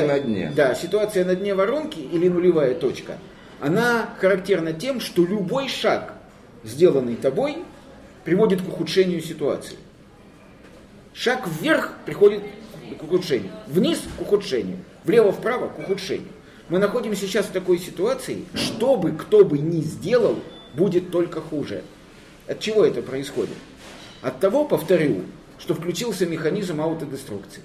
ой, 0.00 0.06
на 0.06 0.20
дне. 0.20 0.52
Да, 0.54 0.74
ситуация 0.74 1.24
на 1.24 1.34
дне 1.34 1.54
воронки 1.54 1.98
или 1.98 2.28
нулевая 2.28 2.74
точка, 2.74 3.18
она 3.60 4.10
характерна 4.18 4.72
тем, 4.72 5.00
что 5.00 5.24
любой 5.24 5.68
шаг, 5.68 6.14
сделанный 6.64 7.16
тобой, 7.16 7.58
приводит 8.24 8.62
к 8.62 8.68
ухудшению 8.68 9.20
ситуации. 9.20 9.76
Шаг 11.12 11.46
вверх 11.60 11.92
приходит 12.06 12.42
к 12.98 13.02
ухудшению, 13.02 13.52
вниз 13.66 14.00
к 14.18 14.22
ухудшению, 14.22 14.78
влево-вправо 15.04 15.68
к 15.68 15.78
ухудшению. 15.78 16.28
Мы 16.68 16.78
находимся 16.78 17.26
сейчас 17.26 17.46
в 17.46 17.50
такой 17.50 17.78
ситуации, 17.78 18.44
что 18.54 18.96
бы 18.96 19.12
кто 19.12 19.44
бы 19.44 19.58
ни 19.58 19.80
сделал, 19.80 20.36
будет 20.76 21.10
только 21.10 21.40
хуже. 21.40 21.82
От 22.46 22.60
чего 22.60 22.84
это 22.84 23.02
происходит? 23.02 23.56
От 24.22 24.40
того, 24.40 24.64
повторю, 24.64 25.22
что 25.58 25.74
включился 25.74 26.26
механизм 26.26 26.80
аутодеструкции. 26.80 27.62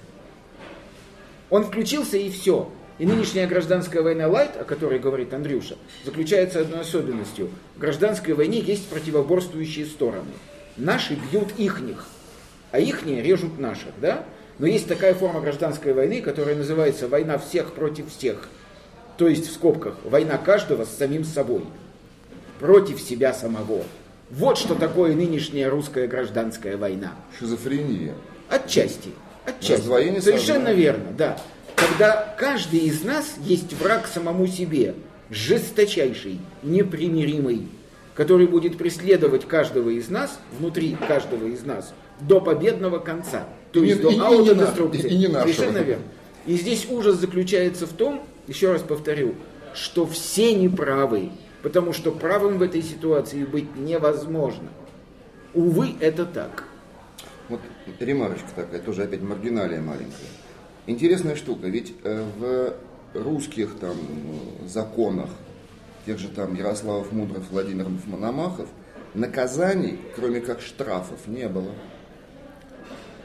Он 1.50 1.64
включился 1.64 2.16
и 2.16 2.30
все. 2.30 2.70
И 2.98 3.06
нынешняя 3.06 3.46
гражданская 3.46 4.02
война 4.02 4.28
Лайт, 4.28 4.56
о 4.60 4.64
которой 4.64 4.98
говорит 4.98 5.32
Андрюша, 5.32 5.76
заключается 6.04 6.60
одной 6.60 6.80
особенностью. 6.80 7.48
В 7.76 7.78
гражданской 7.78 8.34
войне 8.34 8.60
есть 8.60 8.88
противоборствующие 8.88 9.86
стороны. 9.86 10.32
Наши 10.76 11.14
бьют 11.14 11.48
ихних, 11.56 12.06
а 12.72 12.78
ихние 12.78 13.22
режут 13.22 13.58
наших, 13.58 13.92
да? 14.00 14.24
Но 14.58 14.66
есть 14.66 14.86
такая 14.86 15.14
форма 15.14 15.40
гражданской 15.40 15.94
войны, 15.94 16.20
которая 16.20 16.54
называется 16.54 17.08
война 17.08 17.38
всех 17.38 17.72
против 17.72 18.10
всех. 18.14 18.48
То 19.16 19.28
есть, 19.28 19.48
в 19.48 19.54
скобках, 19.54 19.96
война 20.04 20.36
каждого 20.36 20.84
с 20.84 20.90
самим 20.90 21.24
собой. 21.24 21.64
Против 22.60 23.00
себя 23.00 23.32
самого. 23.32 23.82
Вот 24.30 24.58
что 24.58 24.74
такое 24.74 25.14
нынешняя 25.16 25.70
русская 25.70 26.06
гражданская 26.06 26.76
война. 26.76 27.14
Шизофрения. 27.38 28.14
Отчасти. 28.50 29.08
Отчасти. 29.46 29.72
Раздвоение 29.72 30.20
Совершенно 30.20 30.66
сознания. 30.66 30.76
верно, 30.78 31.04
да. 31.16 31.40
Когда 31.74 32.34
каждый 32.38 32.80
из 32.80 33.02
нас 33.02 33.34
есть 33.44 33.72
враг 33.72 34.06
самому 34.06 34.46
себе, 34.46 34.94
жесточайший, 35.30 36.38
непримиримый, 36.62 37.66
который 38.14 38.46
будет 38.46 38.76
преследовать 38.76 39.48
каждого 39.48 39.88
из 39.88 40.10
нас, 40.10 40.38
внутри 40.58 40.96
каждого 41.08 41.46
из 41.46 41.64
нас, 41.64 41.94
до 42.20 42.40
победного 42.42 42.98
конца. 42.98 43.48
То 43.72 43.82
И 43.82 43.88
есть 43.88 44.04
не- 44.04 44.04
до 44.04 44.10
и- 44.10 44.16
и 44.16 44.20
аутодеструкции. 44.20 45.02
на- 45.02 45.06
и 45.06 45.16
не 45.16 45.28
нашего. 45.28 45.52
Совершенно 45.52 45.78
верно. 45.78 46.04
И 46.46 46.56
здесь 46.56 46.86
ужас 46.90 47.16
заключается 47.16 47.86
в 47.86 47.92
том, 47.94 48.22
еще 48.46 48.70
раз 48.72 48.82
повторю, 48.82 49.34
что 49.74 50.06
все 50.06 50.54
неправы, 50.54 51.30
потому 51.62 51.92
что 51.92 52.12
правым 52.12 52.58
в 52.58 52.62
этой 52.62 52.82
ситуации 52.82 53.44
быть 53.44 53.76
невозможно. 53.76 54.68
Увы, 55.54 55.94
это 56.00 56.24
так. 56.24 56.64
Вот 57.48 57.60
ремарочка 57.98 58.48
такая, 58.54 58.80
тоже 58.80 59.02
опять 59.02 59.22
маргиналия 59.22 59.80
маленькая. 59.80 60.28
Интересная 60.86 61.36
штука, 61.36 61.66
ведь 61.66 61.94
э, 62.04 62.24
в 62.38 62.74
русских 63.18 63.76
там 63.78 63.96
э, 63.96 64.68
законах, 64.68 65.30
тех 66.06 66.18
же 66.18 66.28
там 66.28 66.54
Ярославов 66.54 67.12
Мудров, 67.12 67.42
Владимиров 67.50 67.90
Мономахов, 68.06 68.68
наказаний, 69.14 69.98
кроме 70.14 70.40
как 70.40 70.60
штрафов, 70.60 71.26
не 71.26 71.48
было. 71.48 71.72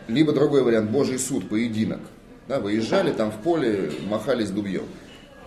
Либо 0.07 0.33
другой 0.33 0.63
вариант, 0.63 0.89
Божий 0.89 1.19
суд, 1.19 1.47
поединок. 1.47 2.01
Да, 2.47 2.59
выезжали 2.59 3.11
там 3.11 3.31
в 3.31 3.41
поле, 3.41 3.91
махались 4.07 4.51
дубьем. 4.51 4.83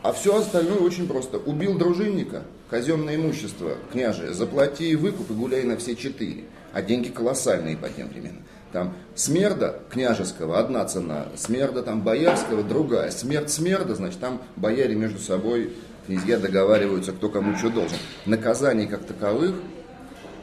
А 0.03 0.13
все 0.13 0.37
остальное 0.37 0.79
очень 0.79 1.09
просто. 1.09 1.39
Убил 1.39 1.77
дружинника, 1.77 2.43
казенное 2.71 3.17
имущество, 3.17 3.77
княже, 3.93 4.33
заплати 4.33 4.95
выкуп 4.95 5.31
и 5.31 5.35
гуляй 5.35 5.65
на 5.65 5.77
все 5.77 5.97
четыре. 5.97 6.45
А 6.73 6.83
деньги 6.83 7.09
колоссальные 7.09 7.77
по 7.77 7.89
тем 7.89 8.09
временам. 8.09 8.43
Там 8.73 8.95
смерда 9.15 9.81
княжеского 9.91 10.59
одна 10.59 10.85
цена, 10.85 11.29
смерда 11.37 11.83
там 11.83 12.03
боярского 12.03 12.63
другая. 12.63 13.11
Смерть 13.11 13.51
смерда, 13.51 13.95
значит, 13.95 14.21
там 14.21 14.43
бояре 14.57 14.95
между 14.95 15.19
собой, 15.19 15.73
князья 16.07 16.39
договариваются, 16.39 17.13
кто 17.13 17.31
кому 17.31 17.57
что 17.57 17.71
должен. 17.71 17.97
Наказаний 18.27 18.87
как 18.87 19.05
таковых, 19.05 19.55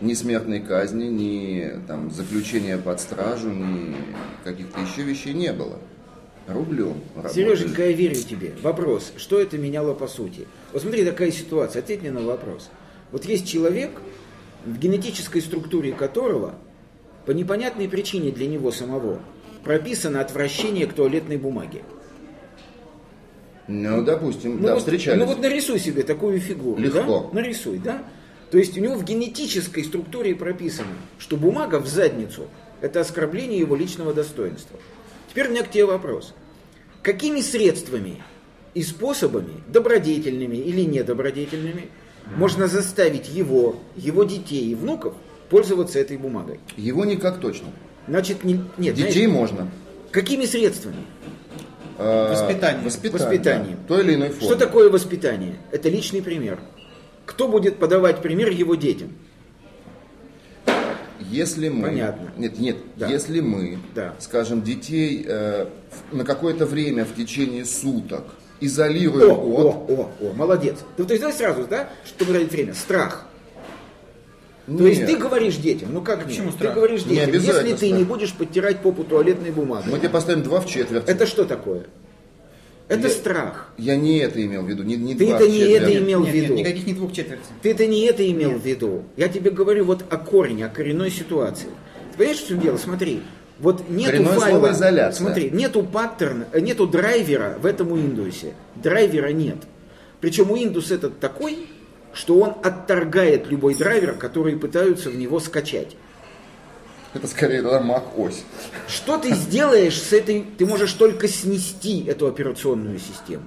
ни 0.02 0.14
смертной 0.14 0.60
казни, 0.60 1.06
ни 1.06 1.82
там, 1.88 2.12
заключения 2.12 2.78
под 2.78 3.00
стражу, 3.00 3.50
ни 3.50 3.96
каких-то 4.44 4.82
еще 4.82 5.04
вещей 5.04 5.34
не 5.34 5.54
было. 5.54 5.78
Рублем 6.48 7.02
работали. 7.16 7.34
Сереженька, 7.34 7.86
я 7.86 7.92
верю 7.92 8.16
тебе. 8.16 8.54
Вопрос, 8.62 9.14
что 9.18 9.40
это 9.40 9.58
меняло 9.58 9.94
по 9.94 10.08
сути? 10.08 10.48
Вот 10.74 10.84
смотри, 10.84 11.04
такая 11.04 11.32
ситуация, 11.32 11.82
ответь 11.82 12.02
мне 12.02 12.12
на 12.12 12.22
вопрос. 12.22 12.70
Вот 13.12 13.26
есть 13.26 13.48
человек, 13.48 13.92
в 14.66 14.78
генетической 14.78 15.42
структуре 15.42 15.92
которого, 15.94 16.56
по 17.26 17.32
непонятной 17.32 17.90
причине 17.90 18.32
для 18.32 18.48
него 18.48 18.72
самого, 18.72 19.20
прописано 19.64 20.22
отвращение 20.22 20.86
к 20.86 20.94
туалетной 20.94 21.38
бумаге. 21.38 21.82
Ну, 23.68 24.04
допустим, 24.04 24.58
Ну 24.58 24.68
да, 24.68 24.74
вот, 24.74 24.84
встречались. 24.84 25.20
ну 25.20 25.26
вот 25.26 25.42
нарисуй 25.42 25.80
себе 25.80 26.04
такую 26.04 26.40
фигуру. 26.40 26.80
Легко. 26.80 27.30
да? 27.34 27.42
Нарисуй, 27.42 27.80
да? 27.80 28.04
То 28.52 28.52
То 28.52 28.58
есть 28.60 28.78
у 28.78 28.82
него 28.82 28.94
в 28.96 29.04
генетической 29.04 29.84
структуре 29.84 30.36
прописано, 30.36 30.94
что 31.18 31.36
бумага 31.36 31.80
в 31.80 31.88
задницу– 31.88 32.44
это 32.82 33.00
оскорбление 33.00 33.60
его 33.60 33.76
личного 33.76 34.14
достоинства. 34.14 34.80
Теперь 35.36 35.50
у 35.50 35.52
меня 35.52 35.64
к 35.64 35.70
тебе 35.70 35.84
вопрос. 35.84 36.34
Какими 37.02 37.42
средствами 37.42 38.24
и 38.74 38.82
способами, 38.82 39.62
добродетельными 39.68 40.56
или 40.56 40.84
недобродетельными, 40.84 41.90
можно 42.38 42.70
заставить 42.70 43.28
его, 43.28 43.76
его 43.98 44.24
детей 44.24 44.72
и 44.72 44.76
внуков 44.76 45.14
пользоваться 45.50 46.00
этой 46.00 46.16
бумагой? 46.16 46.62
Его 46.78 47.04
никак 47.04 47.42
точно. 47.42 47.68
Значит, 48.08 48.46
не, 48.46 48.64
нет, 48.78 48.96
Детей 48.96 49.26
знаешь, 49.26 49.52
можно. 49.52 49.72
какими 50.10 50.46
средствами? 50.46 51.04
Воспитание. 51.98 52.86
Воспитание. 52.86 53.26
Воспитанием. 53.26 53.78
да, 53.82 53.88
той 53.90 54.06
или 54.06 54.16
иной 54.16 54.30
форме. 54.30 54.46
Что 54.46 54.56
такое 54.56 54.90
воспитание? 54.90 55.58
Это 55.74 55.90
личный 55.90 56.22
пример. 56.22 56.60
Кто 57.26 57.50
будет 57.50 57.78
подавать 57.78 58.22
пример 58.22 58.52
его 58.52 58.76
детям? 58.76 59.10
Если 61.30 61.70
мы, 61.70 61.84
Понятно. 61.88 62.32
нет, 62.38 62.60
нет, 62.60 62.78
Да. 62.98 63.08
если 63.08 63.40
мы, 63.40 63.80
Да. 63.94 64.14
скажем, 64.20 64.62
детей 64.62 65.26
э, 65.28 65.68
на 66.12 66.24
какое-то 66.24 66.66
время 66.66 67.06
в 67.06 67.16
течение 67.16 67.66
суток 67.66 68.24
О, 68.26 68.66
изолируем 68.66 69.32
от, 69.32 69.38
о, 69.40 69.86
о, 70.22 70.28
о, 70.30 70.34
молодец. 70.34 70.78
Ты, 70.98 71.04
то 71.04 71.14
есть 71.14 71.22
давай 71.22 71.36
сразу, 71.38 71.66
да, 71.68 71.90
что 72.06 72.26
говорит 72.26 72.52
время? 72.52 72.74
Страх. 72.74 73.26
То 74.68 74.72
Нет. 74.72 74.82
есть 74.98 75.06
ты 75.06 75.16
говоришь 75.18 75.58
детям, 75.58 75.90
ну 75.94 76.02
как 76.02 76.24
Почему 76.26 76.46
нет? 76.46 76.54
Ты 76.56 76.60
страх? 76.60 76.76
говоришь 76.76 77.06
Не 77.06 77.16
детям, 77.18 77.34
если 77.36 77.74
ты 77.76 77.92
не 77.92 78.04
будешь 78.04 78.34
подтирать 78.34 78.80
попу 78.82 79.04
туалетной 79.04 79.52
бумагой, 79.52 79.92
мы 79.92 80.00
тебе 80.00 80.10
поставим 80.10 80.42
два 80.42 80.60
в 80.60 80.66
четверть. 80.68 81.04
это 81.08 81.26
что 81.28 81.46
такое? 81.46 81.86
Это 82.88 83.08
Я- 83.08 83.14
страх. 83.14 83.70
Я 83.78 83.96
не 83.96 84.20
это 84.20 84.44
имел 84.46 84.62
в 84.62 84.70
виду, 84.70 84.84
не, 84.84 84.96
не 84.96 85.16
Ты 85.16 85.30
это 85.32 85.48
не 85.48 85.60
четверть. 85.60 85.82
это 85.82 85.98
имел 85.98 86.22
в 86.22 86.26
Нет, 86.26 86.34
нет, 86.36 86.44
виду. 86.44 86.54
никаких 86.56 86.86
не 86.86 86.94
двух 86.94 87.12
четвертей. 87.14 87.46
Ты 87.64 87.72
это 87.72 87.88
не 87.88 88.02
это 88.06 88.30
имел 88.32 88.52
в 88.52 88.66
виду. 88.66 89.04
Я 89.18 89.28
тебе 89.28 89.50
говорю 89.50 89.86
вот 89.86 90.04
о 90.10 90.18
корне, 90.18 90.66
о 90.68 90.70
коренной 90.70 91.10
ситуации. 91.10 91.68
Ты 92.12 92.18
понимаешь, 92.20 92.40
в 92.42 92.48
чем 92.48 92.60
дело? 92.60 92.78
Смотри. 92.78 93.22
Вот 93.58 93.90
нету 93.90 94.12
Коренное 94.12 94.34
файла, 94.40 94.74
слово 94.74 95.12
смотри, 95.12 95.50
нету 95.50 95.82
паттерна, 95.82 96.46
э, 96.52 96.60
нету 96.60 96.88
драйвера 96.88 97.58
в 97.60 97.66
этом 97.66 97.88
Windows. 97.94 98.52
Драйвера 98.76 99.30
нет. 99.30 99.58
Причем 100.20 100.52
Windows 100.54 100.94
этот 100.94 101.20
такой, 101.20 101.60
что 102.14 102.38
он 102.38 102.54
отторгает 102.64 103.50
любой 103.50 103.76
драйвер, 103.76 104.14
который 104.16 104.58
пытаются 104.58 105.10
в 105.10 105.16
него 105.16 105.40
скачать. 105.40 105.96
Это 107.16 107.28
скорее 107.28 107.62
тогда 107.62 107.80
Mac 107.82 108.04
ось. 108.18 108.44
Что 108.90 109.18
ты 109.18 109.34
сделаешь 109.34 109.98
с 110.00 110.12
этой, 110.12 110.46
ты 110.58 110.66
можешь 110.66 110.92
только 110.94 111.30
снести 111.30 112.04
эту 112.06 112.28
операционную 112.28 113.00
систему. 113.00 113.44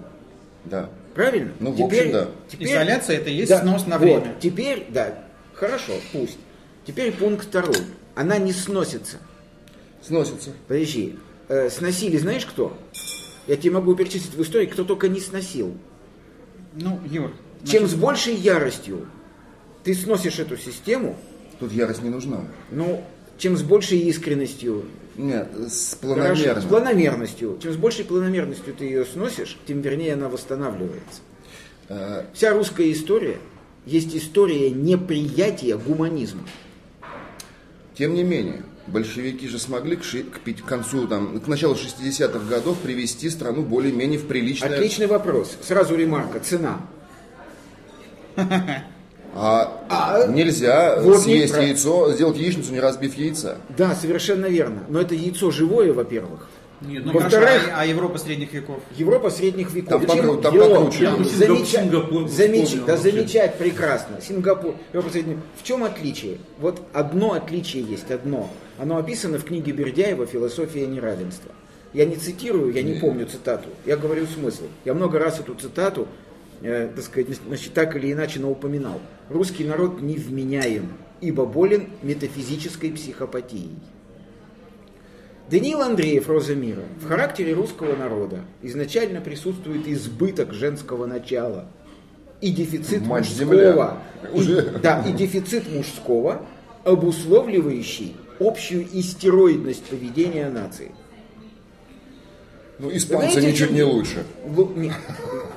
Да. 0.64 0.88
Правильно? 1.14 1.52
Ну, 1.60 1.72
в 1.72 1.82
общем, 1.82 2.12
да. 2.12 2.28
теперь- 2.48 2.68
Изоляция 2.68 3.18
это 3.18 3.28
и 3.28 3.34
есть 3.34 3.50
Да, 3.50 3.60
снос 3.60 3.86
на 3.86 3.98
вот, 3.98 4.04
время. 4.04 4.34
Теперь, 4.40 4.86
да, 4.88 5.22
хорошо, 5.52 5.92
пусть. 6.12 6.38
Теперь 6.86 7.12
пункт 7.12 7.44
второй. 7.46 7.76
Она 8.14 8.38
не 8.38 8.52
сносится. 8.52 9.18
Сносится. 10.00 10.50
Подожди, 10.66 11.18
э, 11.48 11.68
сносили 11.68 12.16
знаешь 12.16 12.46
кто? 12.46 12.76
Я 13.46 13.56
тебе 13.56 13.72
могу 13.72 13.94
перечислить 13.94 14.34
в 14.34 14.42
истории, 14.42 14.66
кто 14.66 14.84
только 14.84 15.08
не 15.08 15.20
сносил. 15.20 15.76
Ну, 16.74 17.00
Юр. 17.10 17.32
Чем 17.66 17.86
с 17.86 17.94
большей 17.94 18.34
яростью 18.34 19.06
ты 19.84 19.94
сносишь 19.94 20.38
эту 20.38 20.56
систему, 20.56 21.16
Тут 21.60 21.72
ярость 21.72 22.02
не 22.02 22.08
нужна. 22.08 22.40
ну, 22.70 23.04
чем 23.38 23.56
с 23.56 23.62
большей 23.62 23.98
искренностью, 24.00 24.84
Нет, 25.16 25.48
с 25.68 25.96
хорошо, 26.00 26.14
планомерно. 26.34 26.60
с 26.60 26.64
планомерностью, 26.64 27.58
чем 27.62 27.72
с 27.72 27.76
большей 27.76 28.04
планомерностью 28.04 28.74
ты 28.74 28.84
ее 28.84 29.04
сносишь, 29.04 29.56
тем 29.66 29.80
вернее 29.80 30.14
она 30.14 30.28
восстанавливается. 30.28 31.20
Э, 31.88 32.24
Вся 32.34 32.52
русская 32.52 32.90
история 32.92 33.38
есть 33.86 34.14
история 34.14 34.70
неприятия 34.70 35.76
гуманизма. 35.76 36.42
Тем 37.96 38.14
не 38.14 38.22
менее, 38.22 38.62
большевики 38.86 39.48
же 39.48 39.58
смогли 39.58 39.96
к, 39.96 40.04
ши- 40.04 40.24
к 40.24 40.40
к 40.42 40.64
концу, 40.66 41.06
там, 41.08 41.40
к 41.40 41.46
началу 41.48 41.74
60-х 41.74 42.38
годов 42.48 42.78
привести 42.78 43.30
страну 43.30 43.62
более-менее 43.62 44.18
в 44.18 44.26
приличное... 44.26 44.68
Отличный 44.76 45.06
вопрос. 45.06 45.56
Сразу 45.62 45.96
ремарка. 45.96 46.40
Цена. 46.40 46.80
А, 49.40 49.86
А, 49.88 50.26
нельзя 50.26 51.00
вот 51.00 51.20
съесть 51.22 51.56
не 51.56 51.66
яйцо, 51.68 52.12
сделать 52.12 52.36
яичницу, 52.36 52.72
не 52.72 52.80
разбив 52.80 53.14
яйца. 53.14 53.58
Да, 53.76 53.94
совершенно 53.94 54.46
верно. 54.46 54.82
Но 54.88 55.00
это 55.00 55.14
яйцо 55.14 55.50
живое, 55.50 55.92
во-первых. 55.92 56.48
Нет, 56.80 57.04
ну, 57.04 57.12
Во-вторых- 57.12 57.70
а, 57.74 57.80
а 57.80 57.86
Европа 57.86 58.18
средних 58.18 58.52
веков? 58.52 58.80
Европа 58.96 59.30
средних 59.30 59.72
веков. 59.72 59.90
Там 59.90 60.02
покру- 60.02 60.40
там 60.40 60.56
покруче. 60.56 61.02
Я 61.04 61.10
бы 61.16 61.24
замеча- 61.24 61.80
Сингапур- 61.82 62.28
Сингапур 62.28 62.28
замеч- 62.28 62.84
Да 62.86 62.96
замечать 62.96 63.58
прекрасно. 63.58 64.20
Сингапур, 64.20 64.74
Европа 64.92 65.12
средних 65.12 65.38
В 65.56 65.64
чем 65.64 65.82
отличие? 65.82 66.38
Вот 66.60 66.80
одно 66.92 67.32
отличие 67.32 67.82
есть, 67.82 68.10
одно. 68.12 68.48
Оно 68.78 68.96
описано 68.96 69.38
в 69.38 69.44
книге 69.44 69.72
Бердяева 69.72 70.26
«Философия 70.26 70.86
неравенства». 70.86 71.50
Я 71.94 72.04
не 72.04 72.14
цитирую, 72.16 72.72
я 72.72 72.82
не 72.82 73.00
помню 73.00 73.26
цитату. 73.26 73.70
Я 73.84 73.96
говорю 73.96 74.26
смысл. 74.26 74.64
Я 74.84 74.94
много 74.94 75.18
раз 75.18 75.40
эту 75.40 75.54
цитату, 75.54 76.06
э, 76.62 76.90
так 76.94 77.04
сказать, 77.04 77.28
значит, 77.46 77.74
так 77.74 77.96
или 77.96 78.12
иначе 78.12 78.40
наупоминал. 78.40 79.00
Русский 79.28 79.64
народ 79.64 80.00
невменяем, 80.00 80.92
ибо 81.20 81.44
болен 81.46 81.88
метафизической 82.02 82.90
психопатией. 82.92 83.70
Даниил 85.50 85.80
Андреев, 85.80 86.28
«Роза 86.28 86.54
мира». 86.54 86.82
В 87.00 87.06
характере 87.08 87.54
русского 87.54 87.96
народа 87.96 88.40
изначально 88.62 89.20
присутствует 89.22 89.88
избыток 89.88 90.52
женского 90.52 91.06
начала 91.06 91.68
и 92.42 92.50
дефицит 92.52 93.06
Мать-земля. 93.06 93.96
мужского. 94.32 94.76
И, 94.76 94.78
да, 94.82 95.02
и 95.08 95.12
дефицит 95.12 95.72
мужского, 95.72 96.44
обусловливающий 96.84 98.14
общую 98.38 98.86
истероидность 98.92 99.84
поведения 99.84 100.50
нации. 100.50 100.92
Ну, 102.78 102.94
испанцы 102.94 103.40
Знаете, 103.40 103.52
ничуть 103.52 103.70
не 103.72 103.82
лучше. 103.82 104.24
Лу- 104.46 104.78
не- 104.78 104.92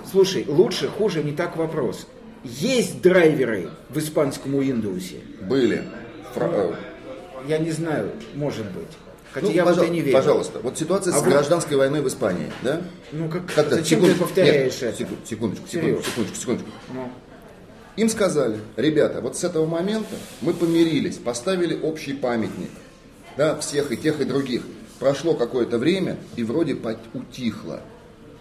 Слушай, 0.10 0.46
лучше, 0.48 0.88
хуже, 0.88 1.24
не 1.24 1.32
так 1.32 1.58
вопрос. 1.58 2.08
Есть 2.44 3.02
драйверы 3.02 3.70
в 3.90 3.98
испанском 4.00 4.56
Windows? 4.60 5.16
Были. 5.48 5.84
Фра- 6.34 6.50
э, 6.52 6.74
Я 7.48 7.58
не 7.60 7.72
знаю, 7.72 8.12
может 8.36 8.66
быть. 8.72 8.88
Хотя 9.32 9.48
ну, 9.48 9.54
я 9.54 9.64
в 9.66 9.70
это 9.70 9.82
пожал- 9.82 9.92
не 9.92 10.02
верю. 10.02 10.18
Пожалуйста, 10.18 10.60
вот 10.60 10.78
ситуация 10.78 11.14
А 11.14 11.18
с 11.20 11.22
вы- 11.24 11.30
гражданской 11.32 11.78
войной 11.78 12.02
в 12.02 12.08
Испании, 12.08 12.52
да? 12.64 12.82
Ну 13.12 13.30
как, 13.30 13.46
Когда? 13.54 13.78
зачем 13.78 14.00
Секунду- 14.02 14.14
ты 14.14 14.20
повторяешь 14.20 14.74
Нет, 14.74 14.84
это? 14.84 14.98
секунд- 14.98 15.20
секундочку, 15.28 15.68
секундочку, 15.68 16.04
секундочку, 16.12 16.36
секундочку. 16.42 16.72
Ну. 16.94 17.10
Им 17.98 18.10
сказали, 18.10 18.58
ребята, 18.78 19.22
вот 19.22 19.38
с 19.38 19.44
этого 19.44 19.66
момента 19.66 20.16
мы 20.42 20.54
помирились, 20.54 21.18
поставили 21.18 21.80
общий 21.82 22.14
памятник, 22.14 22.70
да, 23.38 23.56
всех 23.60 23.92
и 23.92 23.98
тех, 23.98 24.20
и 24.20 24.26
других. 24.26 24.64
Прошло 25.00 25.34
какое-то 25.34 25.78
время, 25.78 26.18
и 26.36 26.44
вроде 26.44 26.76
утихло, 27.14 27.82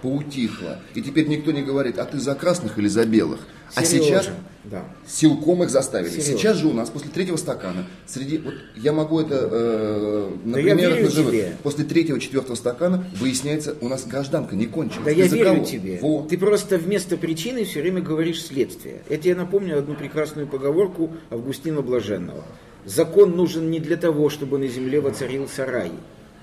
поутихло. 0.02 0.78
И 0.94 1.02
теперь 1.02 1.28
никто 1.28 1.52
не 1.52 1.62
говорит, 1.62 1.98
а 1.98 2.04
ты 2.04 2.18
за 2.18 2.34
красных 2.34 2.78
или 2.78 2.88
за 2.88 3.04
белых? 3.06 3.40
А 3.74 3.84
Сережа, 3.84 4.04
сейчас 4.04 4.28
Да. 4.64 4.82
силком 5.06 5.62
их 5.62 5.70
заставили. 5.70 6.10
Сережа. 6.10 6.26
Сейчас 6.32 6.56
же 6.56 6.66
у 6.66 6.72
нас 6.72 6.90
после 6.90 7.08
третьего 7.10 7.36
стакана, 7.36 7.86
среди, 8.06 8.38
вот 8.38 8.54
я 8.74 8.92
могу 8.92 9.20
это 9.20 9.48
э, 9.50 10.30
на 10.44 10.54
Да 10.54 10.60
я 10.60 10.74
примерах 10.74 11.12
тебе. 11.12 11.56
после 11.62 11.84
третьего, 11.84 12.18
четвертого 12.18 12.56
стакана 12.56 13.04
выясняется, 13.20 13.76
у 13.80 13.88
нас 13.88 14.04
гражданка 14.06 14.56
не 14.56 14.66
кончилась. 14.66 15.04
Да 15.04 15.12
Ты 15.12 15.18
я 15.20 15.26
верю 15.28 15.54
кого? 15.54 15.64
тебе. 15.64 15.98
Вот. 16.02 16.28
Ты 16.28 16.36
просто 16.38 16.78
вместо 16.78 17.16
причины 17.16 17.64
все 17.64 17.80
время 17.80 18.00
говоришь 18.02 18.42
следствие. 18.44 19.02
Я 19.08 19.18
тебе 19.18 19.36
напомню 19.36 19.78
одну 19.78 19.94
прекрасную 19.94 20.48
поговорку 20.48 21.12
Августина 21.30 21.80
Блаженного. 21.80 22.44
Закон 22.84 23.36
нужен 23.36 23.70
не 23.70 23.78
для 23.78 23.96
того, 23.96 24.30
чтобы 24.30 24.58
на 24.58 24.66
земле 24.66 25.00
воцарился 25.00 25.64
рай. 25.64 25.92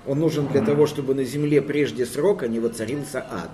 Он 0.07 0.19
нужен 0.19 0.47
для 0.47 0.61
того, 0.61 0.87
чтобы 0.87 1.13
на 1.13 1.23
земле 1.23 1.61
прежде 1.61 2.05
срока 2.05 2.47
не 2.47 2.59
воцарился 2.59 3.25
ад. 3.29 3.49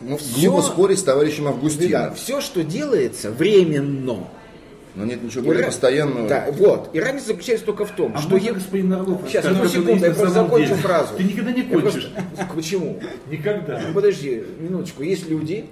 Ну, 0.00 0.16
Всё- 0.16 0.50
глупо 0.50 0.62
спорить 0.66 0.98
с 0.98 1.02
товарищем 1.02 1.44
Да, 1.44 1.50
Августином. 1.50 2.14
все, 2.14 2.40
что 2.40 2.64
делается, 2.64 3.30
временно. 3.30 4.26
Но 4.94 5.04
нет 5.04 5.22
ничего 5.22 5.44
более 5.44 5.62
ра- 5.62 5.66
постоянного. 5.66 6.28
Да, 6.28 6.46
вот. 6.52 6.90
И 6.92 7.00
разница 7.00 7.28
заключается 7.28 7.64
только 7.66 7.84
в 7.84 7.90
том, 7.92 8.12
А 8.16 8.20
что... 8.20 8.36
е- 8.36 8.52
господин 8.52 8.92
Орлов, 8.92 9.20
Сейчас, 9.28 9.44
одну 9.44 9.66
секунду, 9.68 9.92
я 10.04 10.10
просто 10.12 10.28
закончу 10.30 10.66
деле? 10.68 10.80
фразу. 10.80 11.14
Ты 11.16 11.24
никогда 11.24 11.52
не 11.52 11.62
Я 11.62 11.68
кончишь. 11.80 12.10
просто- 12.34 12.54
Почему? 12.54 13.00
Никогда. 13.30 13.82
Ну 13.86 13.94
подожди, 13.94 14.42
минуточку. 14.58 15.02
Есть 15.02 15.28
люди, 15.28 15.66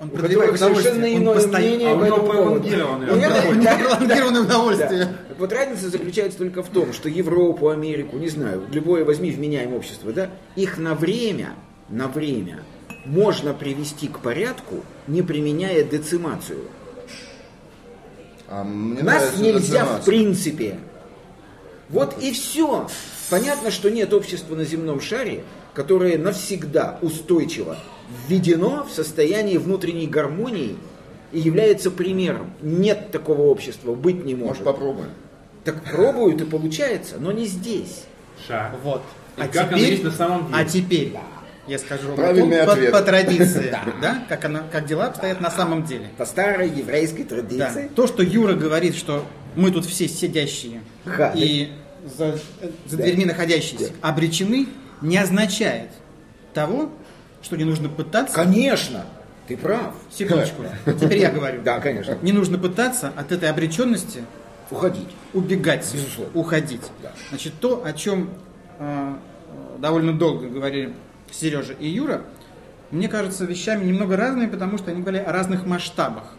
Он 0.00 0.08
у 0.08 0.10
продлевает 0.10 0.52
которых 0.52 0.78
совершенно 0.80 1.06
иное 1.14 1.46
мнение 1.46 1.92
а 1.92 1.98
по 1.98 2.04
этому 2.04 2.20
поводу. 2.26 2.30
пролонгированное 2.60 3.06
Ну, 3.08 3.16
удовольствие. 3.16 3.62
да, 3.64 3.78
Пролонгированное 3.78 4.40
удовольствие. 4.42 5.08
Вот 5.38 5.52
разница 5.52 5.88
заключается 5.88 6.38
только 6.38 6.62
в 6.62 6.68
том, 6.68 6.92
что 6.92 7.08
Европу, 7.08 7.68
Америку, 7.70 8.16
не 8.18 8.28
знаю, 8.28 8.62
любое 8.72 9.04
возьми 9.04 9.30
вменяемое 9.30 9.76
общество, 9.78 10.12
да, 10.12 10.30
их 10.56 10.78
на 10.78 10.94
время, 10.94 11.50
на 11.88 12.08
время 12.08 12.60
можно 13.06 13.54
привести 13.54 14.08
к 14.08 14.18
порядку, 14.18 14.76
не 15.06 15.22
применяя 15.22 15.82
децимацию. 15.84 16.58
А 18.48 18.64
мне 18.64 19.02
Нас 19.02 19.38
нельзя 19.38 19.84
в 19.84 20.04
принципе. 20.04 20.78
Вот 21.88 22.22
и 22.22 22.32
все. 22.32 22.88
Понятно, 23.30 23.70
что 23.70 23.90
нет 23.90 24.12
общества 24.14 24.54
на 24.54 24.64
земном 24.64 25.00
шаре, 25.00 25.44
которое 25.74 26.16
навсегда 26.16 26.98
устойчиво 27.02 27.78
введено 28.26 28.84
в 28.84 28.92
состоянии 28.92 29.58
внутренней 29.58 30.06
гармонии 30.06 30.76
и 31.32 31.38
является 31.40 31.90
примером. 31.90 32.50
Нет 32.62 33.10
такого 33.10 33.42
общества, 33.42 33.94
быть 33.94 34.24
не 34.24 34.34
Может, 34.34 34.48
может. 34.48 34.64
попробуем? 34.64 35.10
Так 35.64 35.84
пробуют 35.84 36.40
и 36.40 36.46
получается, 36.46 37.16
но 37.18 37.32
не 37.32 37.44
здесь. 37.44 38.04
Шаг. 38.46 38.74
Вот. 38.82 39.02
И 39.36 39.42
как 39.42 39.68
оно 39.72 39.76
есть 39.76 40.02
на 40.04 40.10
самом 40.10 40.46
деле. 40.46 40.56
А 40.58 40.64
теперь 40.64 41.12
я 41.68 41.78
скажу 41.78 42.14
Правильный 42.14 42.64
по, 42.64 42.72
ответ. 42.72 42.92
по 42.92 43.02
традиции, 43.02 43.70
да, 44.02 44.24
как, 44.28 44.44
она, 44.44 44.62
как 44.72 44.86
дела 44.86 45.06
обстоят 45.06 45.40
на 45.40 45.50
самом 45.50 45.84
деле. 45.84 46.08
По 46.16 46.24
старой 46.24 46.68
еврейской 46.70 47.22
Да. 47.24 47.28
традиции. 47.36 47.90
То, 47.94 48.06
что 48.06 48.22
Юра 48.22 48.54
говорит, 48.54 48.96
что 48.96 49.26
мы 49.54 49.70
тут 49.70 49.84
все 49.86 50.08
сидящие 50.08 50.80
Ха, 51.04 51.32
и 51.34 51.70
за, 52.16 52.38
за 52.86 52.96
дверьми 52.96 53.24
находящиеся 53.24 53.92
обречены, 54.00 54.66
не 55.02 55.16
означает 55.18 55.90
того, 56.54 56.90
что 57.42 57.56
не 57.56 57.64
нужно 57.64 57.88
пытаться. 57.88 58.34
Конечно, 58.34 59.04
ты 59.46 59.56
прав. 59.56 59.94
Секундочку. 60.10 60.62
Теперь 60.86 61.18
я 61.18 61.30
говорю. 61.30 61.62
Да, 61.62 61.80
конечно. 61.80 62.16
Не 62.22 62.32
нужно 62.32 62.58
пытаться 62.58 63.12
от 63.16 63.30
этой 63.32 63.48
обреченности 63.48 64.24
Уходить. 64.70 65.08
убегать, 65.34 65.88
Безусловно. 65.92 66.32
уходить. 66.38 66.82
Да. 67.02 67.12
Значит, 67.30 67.54
то, 67.60 67.82
о 67.84 67.92
чем 67.92 68.30
э, 68.78 69.14
довольно 69.78 70.12
долго 70.12 70.48
говорили 70.48 70.92
Сережа 71.30 71.72
и 71.74 71.88
Юра, 71.88 72.22
мне 72.90 73.08
кажется, 73.08 73.44
вещами 73.44 73.84
немного 73.84 74.16
разными, 74.16 74.46
потому 74.48 74.78
что 74.78 74.90
они 74.90 75.00
говорили 75.02 75.22
о 75.22 75.32
разных 75.32 75.66
масштабах. 75.66 76.34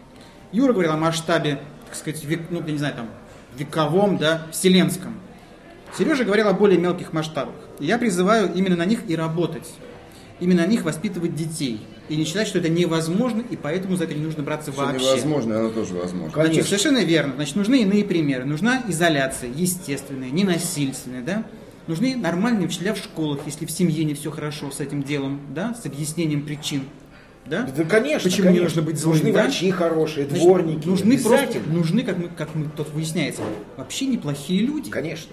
Юра 0.52 0.72
говорил 0.72 0.92
о 0.92 0.96
масштабе, 0.96 1.60
так 1.86 1.94
сказать, 1.96 2.24
век- 2.24 2.46
ну, 2.50 2.60
я 2.66 2.72
не 2.72 2.78
знаю, 2.78 2.94
там, 2.94 3.08
вековом, 3.56 4.16
да, 4.18 4.46
вселенском. 4.50 5.14
Сережа 5.96 6.24
говорил 6.24 6.48
о 6.48 6.52
более 6.52 6.78
мелких 6.78 7.12
масштабах. 7.12 7.54
И 7.78 7.86
я 7.86 7.98
призываю 7.98 8.52
именно 8.54 8.76
на 8.76 8.84
них 8.84 9.08
и 9.08 9.16
работать. 9.16 9.68
Именно 10.40 10.62
на 10.62 10.66
них 10.66 10.82
воспитывать 10.84 11.34
детей. 11.34 11.86
И 12.08 12.16
не 12.16 12.24
считать, 12.24 12.48
что 12.48 12.58
это 12.58 12.68
невозможно, 12.68 13.42
и 13.48 13.56
поэтому 13.56 13.96
за 13.96 14.04
это 14.04 14.14
не 14.14 14.22
нужно 14.24 14.42
браться 14.42 14.72
Что 14.72 14.82
вообще. 14.86 15.04
невозможно, 15.04 15.58
оно 15.60 15.70
тоже 15.70 15.94
возможно. 15.94 16.30
Конечно. 16.32 16.54
Значит, 16.54 16.66
совершенно 16.66 17.04
верно. 17.04 17.34
Значит, 17.36 17.56
нужны 17.56 17.82
иные 17.82 18.04
примеры. 18.04 18.44
Нужна 18.44 18.82
изоляция, 18.88 19.50
естественная, 19.54 20.30
ненасильственная, 20.30 21.22
да? 21.22 21.44
Нужны 21.90 22.14
нормальные 22.14 22.68
учителя 22.68 22.94
в 22.94 22.98
школах, 22.98 23.40
если 23.46 23.66
в 23.66 23.70
семье 23.72 24.04
не 24.04 24.14
все 24.14 24.30
хорошо 24.30 24.70
с 24.70 24.78
этим 24.78 25.02
делом, 25.02 25.40
да, 25.52 25.74
с 25.74 25.84
объяснением 25.84 26.42
причин, 26.46 26.82
да? 27.46 27.62
Да, 27.64 27.82
конечно. 27.82 28.30
Почему 28.30 28.50
не 28.50 28.58
конечно. 28.58 28.64
нужно 28.76 28.82
быть 28.82 28.96
злым, 29.00 29.16
Нужны 29.16 29.32
да? 29.32 29.42
врачи 29.42 29.72
хорошие, 29.72 30.28
Значит, 30.28 30.44
дворники. 30.44 30.86
нужны 30.86 31.18
просто, 31.18 31.58
нужны, 31.66 32.02
как 32.04 32.18
мы, 32.18 32.28
как 32.28 32.54
мы 32.54 32.66
тут 32.76 32.90
выясняется, 32.90 33.42
вообще 33.76 34.06
неплохие 34.06 34.60
люди. 34.64 34.88
Конечно. 34.88 35.32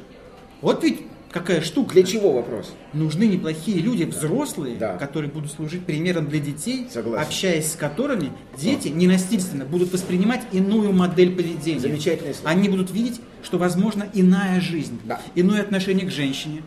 Вот 0.62 0.84
ведь 0.84 1.02
какая 1.32 1.62
штука. 1.62 1.94
Для 1.94 2.04
чего 2.04 2.32
вопрос? 2.34 2.74
Нужны 2.94 3.26
неплохие 3.26 3.80
люди, 3.80 4.04
взрослые, 4.04 4.78
Да. 4.78 4.98
которые 4.98 5.32
будут 5.32 5.52
служить 5.52 5.86
примером 5.86 6.28
для 6.28 6.40
детей, 6.40 6.88
Согласен. 6.92 7.26
общаясь 7.28 7.72
с 7.72 7.76
которыми 7.76 8.32
дети 8.58 8.88
ненасильственно 8.90 9.66
будут 9.66 9.92
воспринимать 9.94 10.42
иную 10.52 10.92
модель 10.94 11.36
поведения. 11.36 11.80
Замечательное 11.80 12.34
слово. 12.34 12.50
Они 12.52 12.70
будут 12.70 12.92
видеть, 12.92 13.20
что 13.44 13.58
возможна 13.58 14.08
иная 14.14 14.62
жизнь, 14.62 15.00
Да. 15.04 15.20
иное 15.36 15.62
отношение 15.62 16.06
к 16.08 16.12
женщине, 16.12 16.62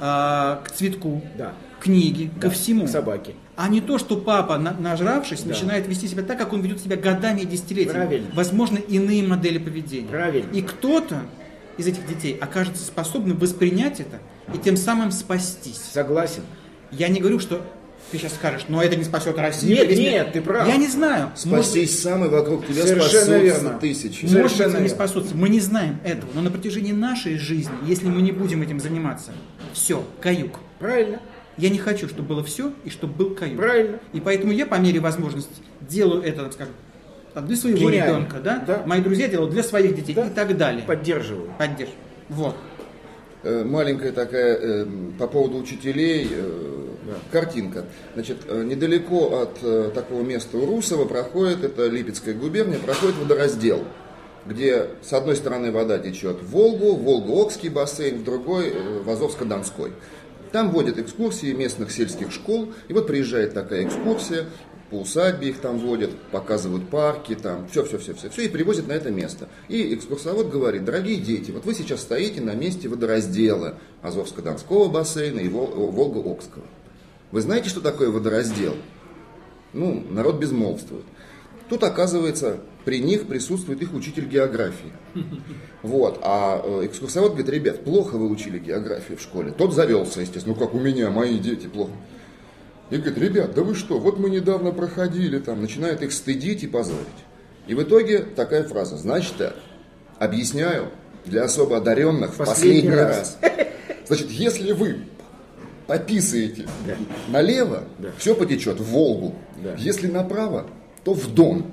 а, 0.00 0.62
к 0.64 0.70
цветку, 0.70 1.22
Да. 1.36 1.52
к 1.80 1.84
книге, 1.84 2.30
Да, 2.34 2.40
ко 2.42 2.50
всему. 2.50 2.86
к 2.86 2.88
собаке. 2.88 3.34
А 3.56 3.68
не 3.68 3.80
то, 3.80 3.98
что 3.98 4.16
папа, 4.16 4.58
на- 4.58 4.72
нажравшись, 4.72 5.42
Да. 5.42 5.50
начинает 5.50 5.86
вести 5.86 6.08
себя 6.08 6.22
так, 6.22 6.38
как 6.38 6.52
он 6.52 6.60
ведет 6.60 6.80
себя 6.80 6.96
годами 6.96 7.42
и 7.42 7.46
десятилетиями. 7.46 7.92
Правильно. 7.98 8.26
Возможно, 8.34 8.78
иные 8.78 9.22
модели 9.22 9.58
поведения. 9.58 10.08
Правильно. 10.08 10.50
И 10.52 10.60
кто-то 10.62 11.20
из 11.78 11.86
этих 11.86 12.06
детей 12.06 12.36
окажется 12.40 12.84
способным 12.84 13.38
воспринять 13.38 14.00
это 14.00 14.18
и 14.54 14.58
тем 14.58 14.76
самым 14.76 15.10
спастись. 15.10 15.80
Согласен. 15.92 16.42
Я 16.90 17.08
не 17.08 17.20
говорю, 17.20 17.38
что 17.40 17.64
ты 18.10 18.18
сейчас 18.18 18.34
скажешь, 18.34 18.66
но 18.68 18.82
это 18.82 18.96
не 18.96 19.04
спасет 19.04 19.36
Россию. 19.38 19.76
Нет, 19.76 19.88
весь 19.88 19.98
мир». 19.98 20.10
нет, 20.12 20.32
ты 20.32 20.40
прав. 20.40 20.68
Я 20.68 20.76
не 20.76 20.86
знаю. 20.88 21.32
Спастись 21.34 22.00
сам 22.00 22.24
и 22.24 22.28
вокруг 22.28 22.66
тебя 22.66 22.86
Совершенно 22.86 23.34
верно. 23.38 23.78
тысячи. 23.80 24.22
Может, 24.24 24.38
может 24.38 24.52
Совершенно 24.52 24.72
быть, 24.72 24.80
не 24.82 24.88
верно. 24.88 24.96
спасутся. 25.06 25.36
Мы 25.36 25.48
не 25.48 25.60
знаем 25.60 25.98
этого. 26.04 26.30
Но 26.34 26.42
на 26.42 26.50
протяжении 26.50 26.92
нашей 26.92 27.38
жизни, 27.38 27.72
если 27.84 28.06
мы 28.06 28.22
не 28.22 28.32
будем 28.32 28.62
этим 28.62 28.78
заниматься, 28.78 29.32
все, 29.72 30.04
каюк. 30.20 30.60
Правильно. 30.78 31.20
Я 31.56 31.70
не 31.70 31.78
хочу, 31.78 32.08
чтобы 32.08 32.28
было 32.28 32.44
все 32.44 32.72
и 32.84 32.90
чтобы 32.90 33.14
был 33.14 33.34
каюк. 33.34 33.56
Правильно. 33.56 33.98
И 34.12 34.20
поэтому 34.20 34.52
я 34.52 34.66
по 34.66 34.74
мере 34.76 35.00
возможности 35.00 35.54
делаю 35.80 36.22
это, 36.22 36.44
так 36.44 36.52
скажем, 36.52 36.74
для 37.42 37.56
своего 37.56 37.78
Гениально. 37.90 38.16
ребенка, 38.18 38.36
да? 38.40 38.64
Да. 38.66 38.82
Мои 38.86 39.00
друзья 39.00 39.28
делают 39.28 39.52
для 39.52 39.62
своих 39.62 39.94
детей 39.96 40.14
Да. 40.14 40.26
и 40.26 40.30
так 40.30 40.56
далее. 40.56 40.82
Поддерживаю. 40.84 41.50
Поддерживаю. 41.58 42.00
Вот. 42.28 42.54
Э, 43.42 43.62
маленькая 43.62 44.12
такая 44.12 44.56
э, 44.56 44.86
по 45.18 45.26
поводу 45.26 45.58
учителей 45.58 46.28
э, 46.30 46.80
картинка. 47.30 47.84
Значит, 48.14 48.50
недалеко 48.50 49.42
от 49.42 49.92
такого 49.92 50.22
места 50.22 50.56
у 50.56 50.64
Русова 50.64 51.04
проходит, 51.04 51.62
это 51.62 51.86
Липецкая 51.86 52.34
губерния, 52.34 52.78
проходит 52.78 53.16
водораздел, 53.18 53.84
где 54.46 54.86
с 55.02 55.12
одной 55.12 55.36
стороны 55.36 55.70
вода 55.70 55.98
течет 55.98 56.40
в 56.40 56.50
Волгу, 56.50 56.96
Волго-Окский 56.96 57.68
бассейн, 57.68 58.20
в 58.20 58.24
другой 58.24 58.72
в 59.04 59.10
Азовско-Донской. 59.10 59.92
Там 60.52 60.70
водят 60.70 60.98
экскурсии 60.98 61.52
местных 61.52 61.90
сельских 61.90 62.32
школ, 62.32 62.72
и 62.88 62.94
вот 62.94 63.06
приезжает 63.06 63.52
такая 63.52 63.84
экскурсия, 63.84 64.46
по 64.94 65.00
усадьбе 65.00 65.48
их 65.48 65.58
там 65.58 65.78
водят, 65.78 66.16
показывают 66.30 66.88
парки, 66.88 67.34
там 67.34 67.66
все-все-все-все, 67.68 68.30
все, 68.30 68.42
и 68.42 68.48
привозят 68.48 68.86
на 68.86 68.92
это 68.92 69.10
место. 69.10 69.48
И 69.66 69.92
экскурсовод 69.92 70.50
говорит, 70.50 70.84
дорогие 70.84 71.16
дети, 71.16 71.50
вот 71.50 71.64
вы 71.64 71.74
сейчас 71.74 72.02
стоите 72.02 72.40
на 72.40 72.54
месте 72.54 72.88
водораздела 72.88 73.74
Азовско-Донского 74.02 74.88
бассейна 74.88 75.40
и 75.40 75.48
Вол- 75.48 75.90
Волго-Окского. 75.90 76.62
Вы 77.32 77.40
знаете, 77.40 77.70
что 77.70 77.80
такое 77.80 78.08
водораздел? 78.08 78.76
Ну, 79.72 80.06
народ 80.10 80.36
безмолвствует. 80.38 81.06
Тут, 81.68 81.82
оказывается, 81.82 82.60
при 82.84 83.00
них 83.00 83.26
присутствует 83.26 83.82
их 83.82 83.94
учитель 83.94 84.26
географии. 84.26 84.92
Вот. 85.82 86.20
А 86.22 86.62
э, 86.62 86.86
экскурсовод 86.86 87.32
говорит, 87.32 87.48
ребят, 87.48 87.82
плохо 87.82 88.14
вы 88.14 88.30
учили 88.30 88.60
географию 88.60 89.18
в 89.18 89.20
школе. 89.20 89.50
Тот 89.50 89.74
завелся, 89.74 90.20
естественно. 90.20 90.54
Ну, 90.54 90.64
как 90.64 90.72
у 90.72 90.78
меня, 90.78 91.10
мои 91.10 91.36
дети 91.38 91.66
плохо. 91.66 91.90
И 92.90 92.96
говорит, 92.96 93.18
ребят, 93.18 93.54
да 93.54 93.62
вы 93.62 93.74
что, 93.74 93.98
вот 93.98 94.18
мы 94.18 94.30
недавно 94.30 94.70
проходили 94.70 95.38
там. 95.38 95.62
Начинает 95.62 96.02
их 96.02 96.12
стыдить 96.12 96.62
и 96.62 96.66
позорить. 96.66 97.00
И 97.66 97.74
в 97.74 97.82
итоге 97.82 98.18
такая 98.18 98.64
фраза. 98.64 98.96
Значит 98.96 99.34
так, 99.38 99.56
объясняю 100.18 100.90
для 101.24 101.44
особо 101.44 101.78
одаренных 101.78 102.34
в 102.34 102.36
Последний 102.36 102.82
последний 102.82 102.90
раз. 102.90 103.38
раз. 103.40 103.52
Значит, 104.06 104.30
если 104.30 104.72
вы 104.72 104.98
пописаете 105.86 106.66
налево, 107.28 107.84
все 108.18 108.34
потечет 108.34 108.78
в 108.80 108.84
Волгу. 108.84 109.34
Да. 109.62 109.74
Если 109.78 110.06
направо, 110.08 110.66
то 111.04 111.14
в 111.14 111.32
Дон. 111.34 111.66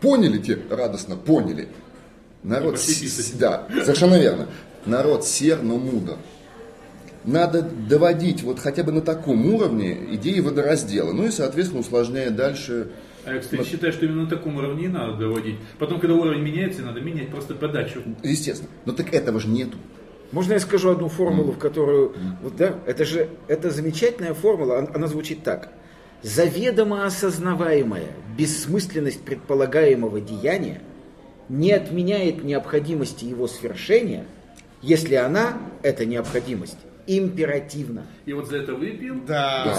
Поняли 0.00 0.38
те? 0.38 0.58
Радостно 0.70 1.16
поняли. 1.16 1.68
Народ, 2.42 2.78
с- 2.80 3.30
да, 3.32 3.68
совершенно 3.84 4.16
верно. 4.18 4.48
Народ 4.84 5.24
сер, 5.26 5.62
но 5.62 5.76
мудр. 5.76 6.16
Надо 7.24 7.62
доводить 7.62 8.42
вот 8.42 8.58
хотя 8.58 8.82
бы 8.82 8.92
на 8.92 9.00
таком 9.00 9.46
уровне 9.54 9.96
идеи 10.12 10.40
водораздела. 10.40 11.12
Ну 11.12 11.26
и, 11.26 11.30
соответственно, 11.30 11.80
усложняя 11.80 12.30
дальше. 12.30 12.88
А 13.24 13.34
я, 13.34 13.38
кстати, 13.40 13.64
считаю, 13.64 13.92
что 13.92 14.06
именно 14.06 14.22
на 14.24 14.28
таком 14.28 14.56
уровне 14.56 14.86
и 14.86 14.88
надо 14.88 15.14
доводить. 15.16 15.56
Потом, 15.78 16.00
когда 16.00 16.16
уровень 16.16 16.42
меняется, 16.42 16.82
надо 16.82 17.00
менять 17.00 17.28
просто 17.28 17.54
подачу. 17.54 18.02
Естественно. 18.24 18.68
Но 18.84 18.92
так 18.92 19.14
этого 19.14 19.38
же 19.38 19.48
нету. 19.48 19.78
Можно 20.32 20.54
я 20.54 20.60
скажу 20.60 20.90
одну 20.90 21.08
формулу, 21.08 21.52
в 21.52 21.58
которую... 21.58 22.14
Вот, 22.42 22.56
да, 22.56 22.74
это 22.86 23.04
же 23.04 23.28
это 23.48 23.70
замечательная 23.70 24.34
формула, 24.34 24.78
он- 24.78 24.88
она 24.94 25.06
звучит 25.06 25.44
так. 25.44 25.68
Заведомо 26.22 27.04
осознаваемая 27.04 28.06
бессмысленность 28.36 29.20
предполагаемого 29.22 30.20
деяния 30.20 30.80
не 31.48 31.72
отменяет 31.72 32.44
необходимости 32.44 33.24
его 33.26 33.46
свершения, 33.46 34.24
если 34.80 35.16
она, 35.16 35.58
эта 35.82 36.06
необходимость, 36.06 36.78
императивна. 37.18 38.06
И 38.26 38.32
вот 38.32 38.48
за 38.48 38.58
это 38.58 38.74
выпьем. 38.74 39.24
Да. 39.26 39.74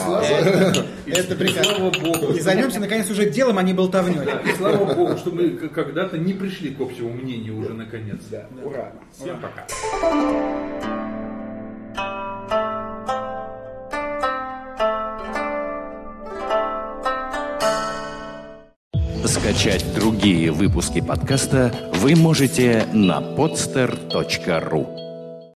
И, 1.05 1.11
Это 1.11 1.33
и 1.33 1.37
прекрасно. 1.37 1.75
слава 1.75 1.91
Богу. 1.91 2.33
И 2.33 2.39
займемся, 2.39 2.79
наконец, 2.79 3.09
уже 3.09 3.29
делом, 3.29 3.57
а 3.57 3.63
не 3.63 3.73
болтовней. 3.73 4.19
Да, 4.25 4.39
и 4.39 4.55
слава 4.55 4.93
Богу, 4.93 5.17
что 5.17 5.31
мы 5.31 5.49
когда-то 5.49 6.17
не 6.17 6.33
пришли 6.33 6.71
к 6.71 6.81
общему 6.81 7.09
мнению 7.13 7.59
уже 7.59 7.73
наконец. 7.73 8.19
Да, 8.29 8.45
ура. 8.63 8.91
Всем 9.17 9.39
пока. 9.39 9.65
Скачать 19.25 19.85
другие 19.95 20.51
выпуски 20.51 21.01
подкаста 21.01 21.73
вы 21.95 22.15
можете 22.15 22.85
на 22.93 23.19
podster.ru 23.21 25.02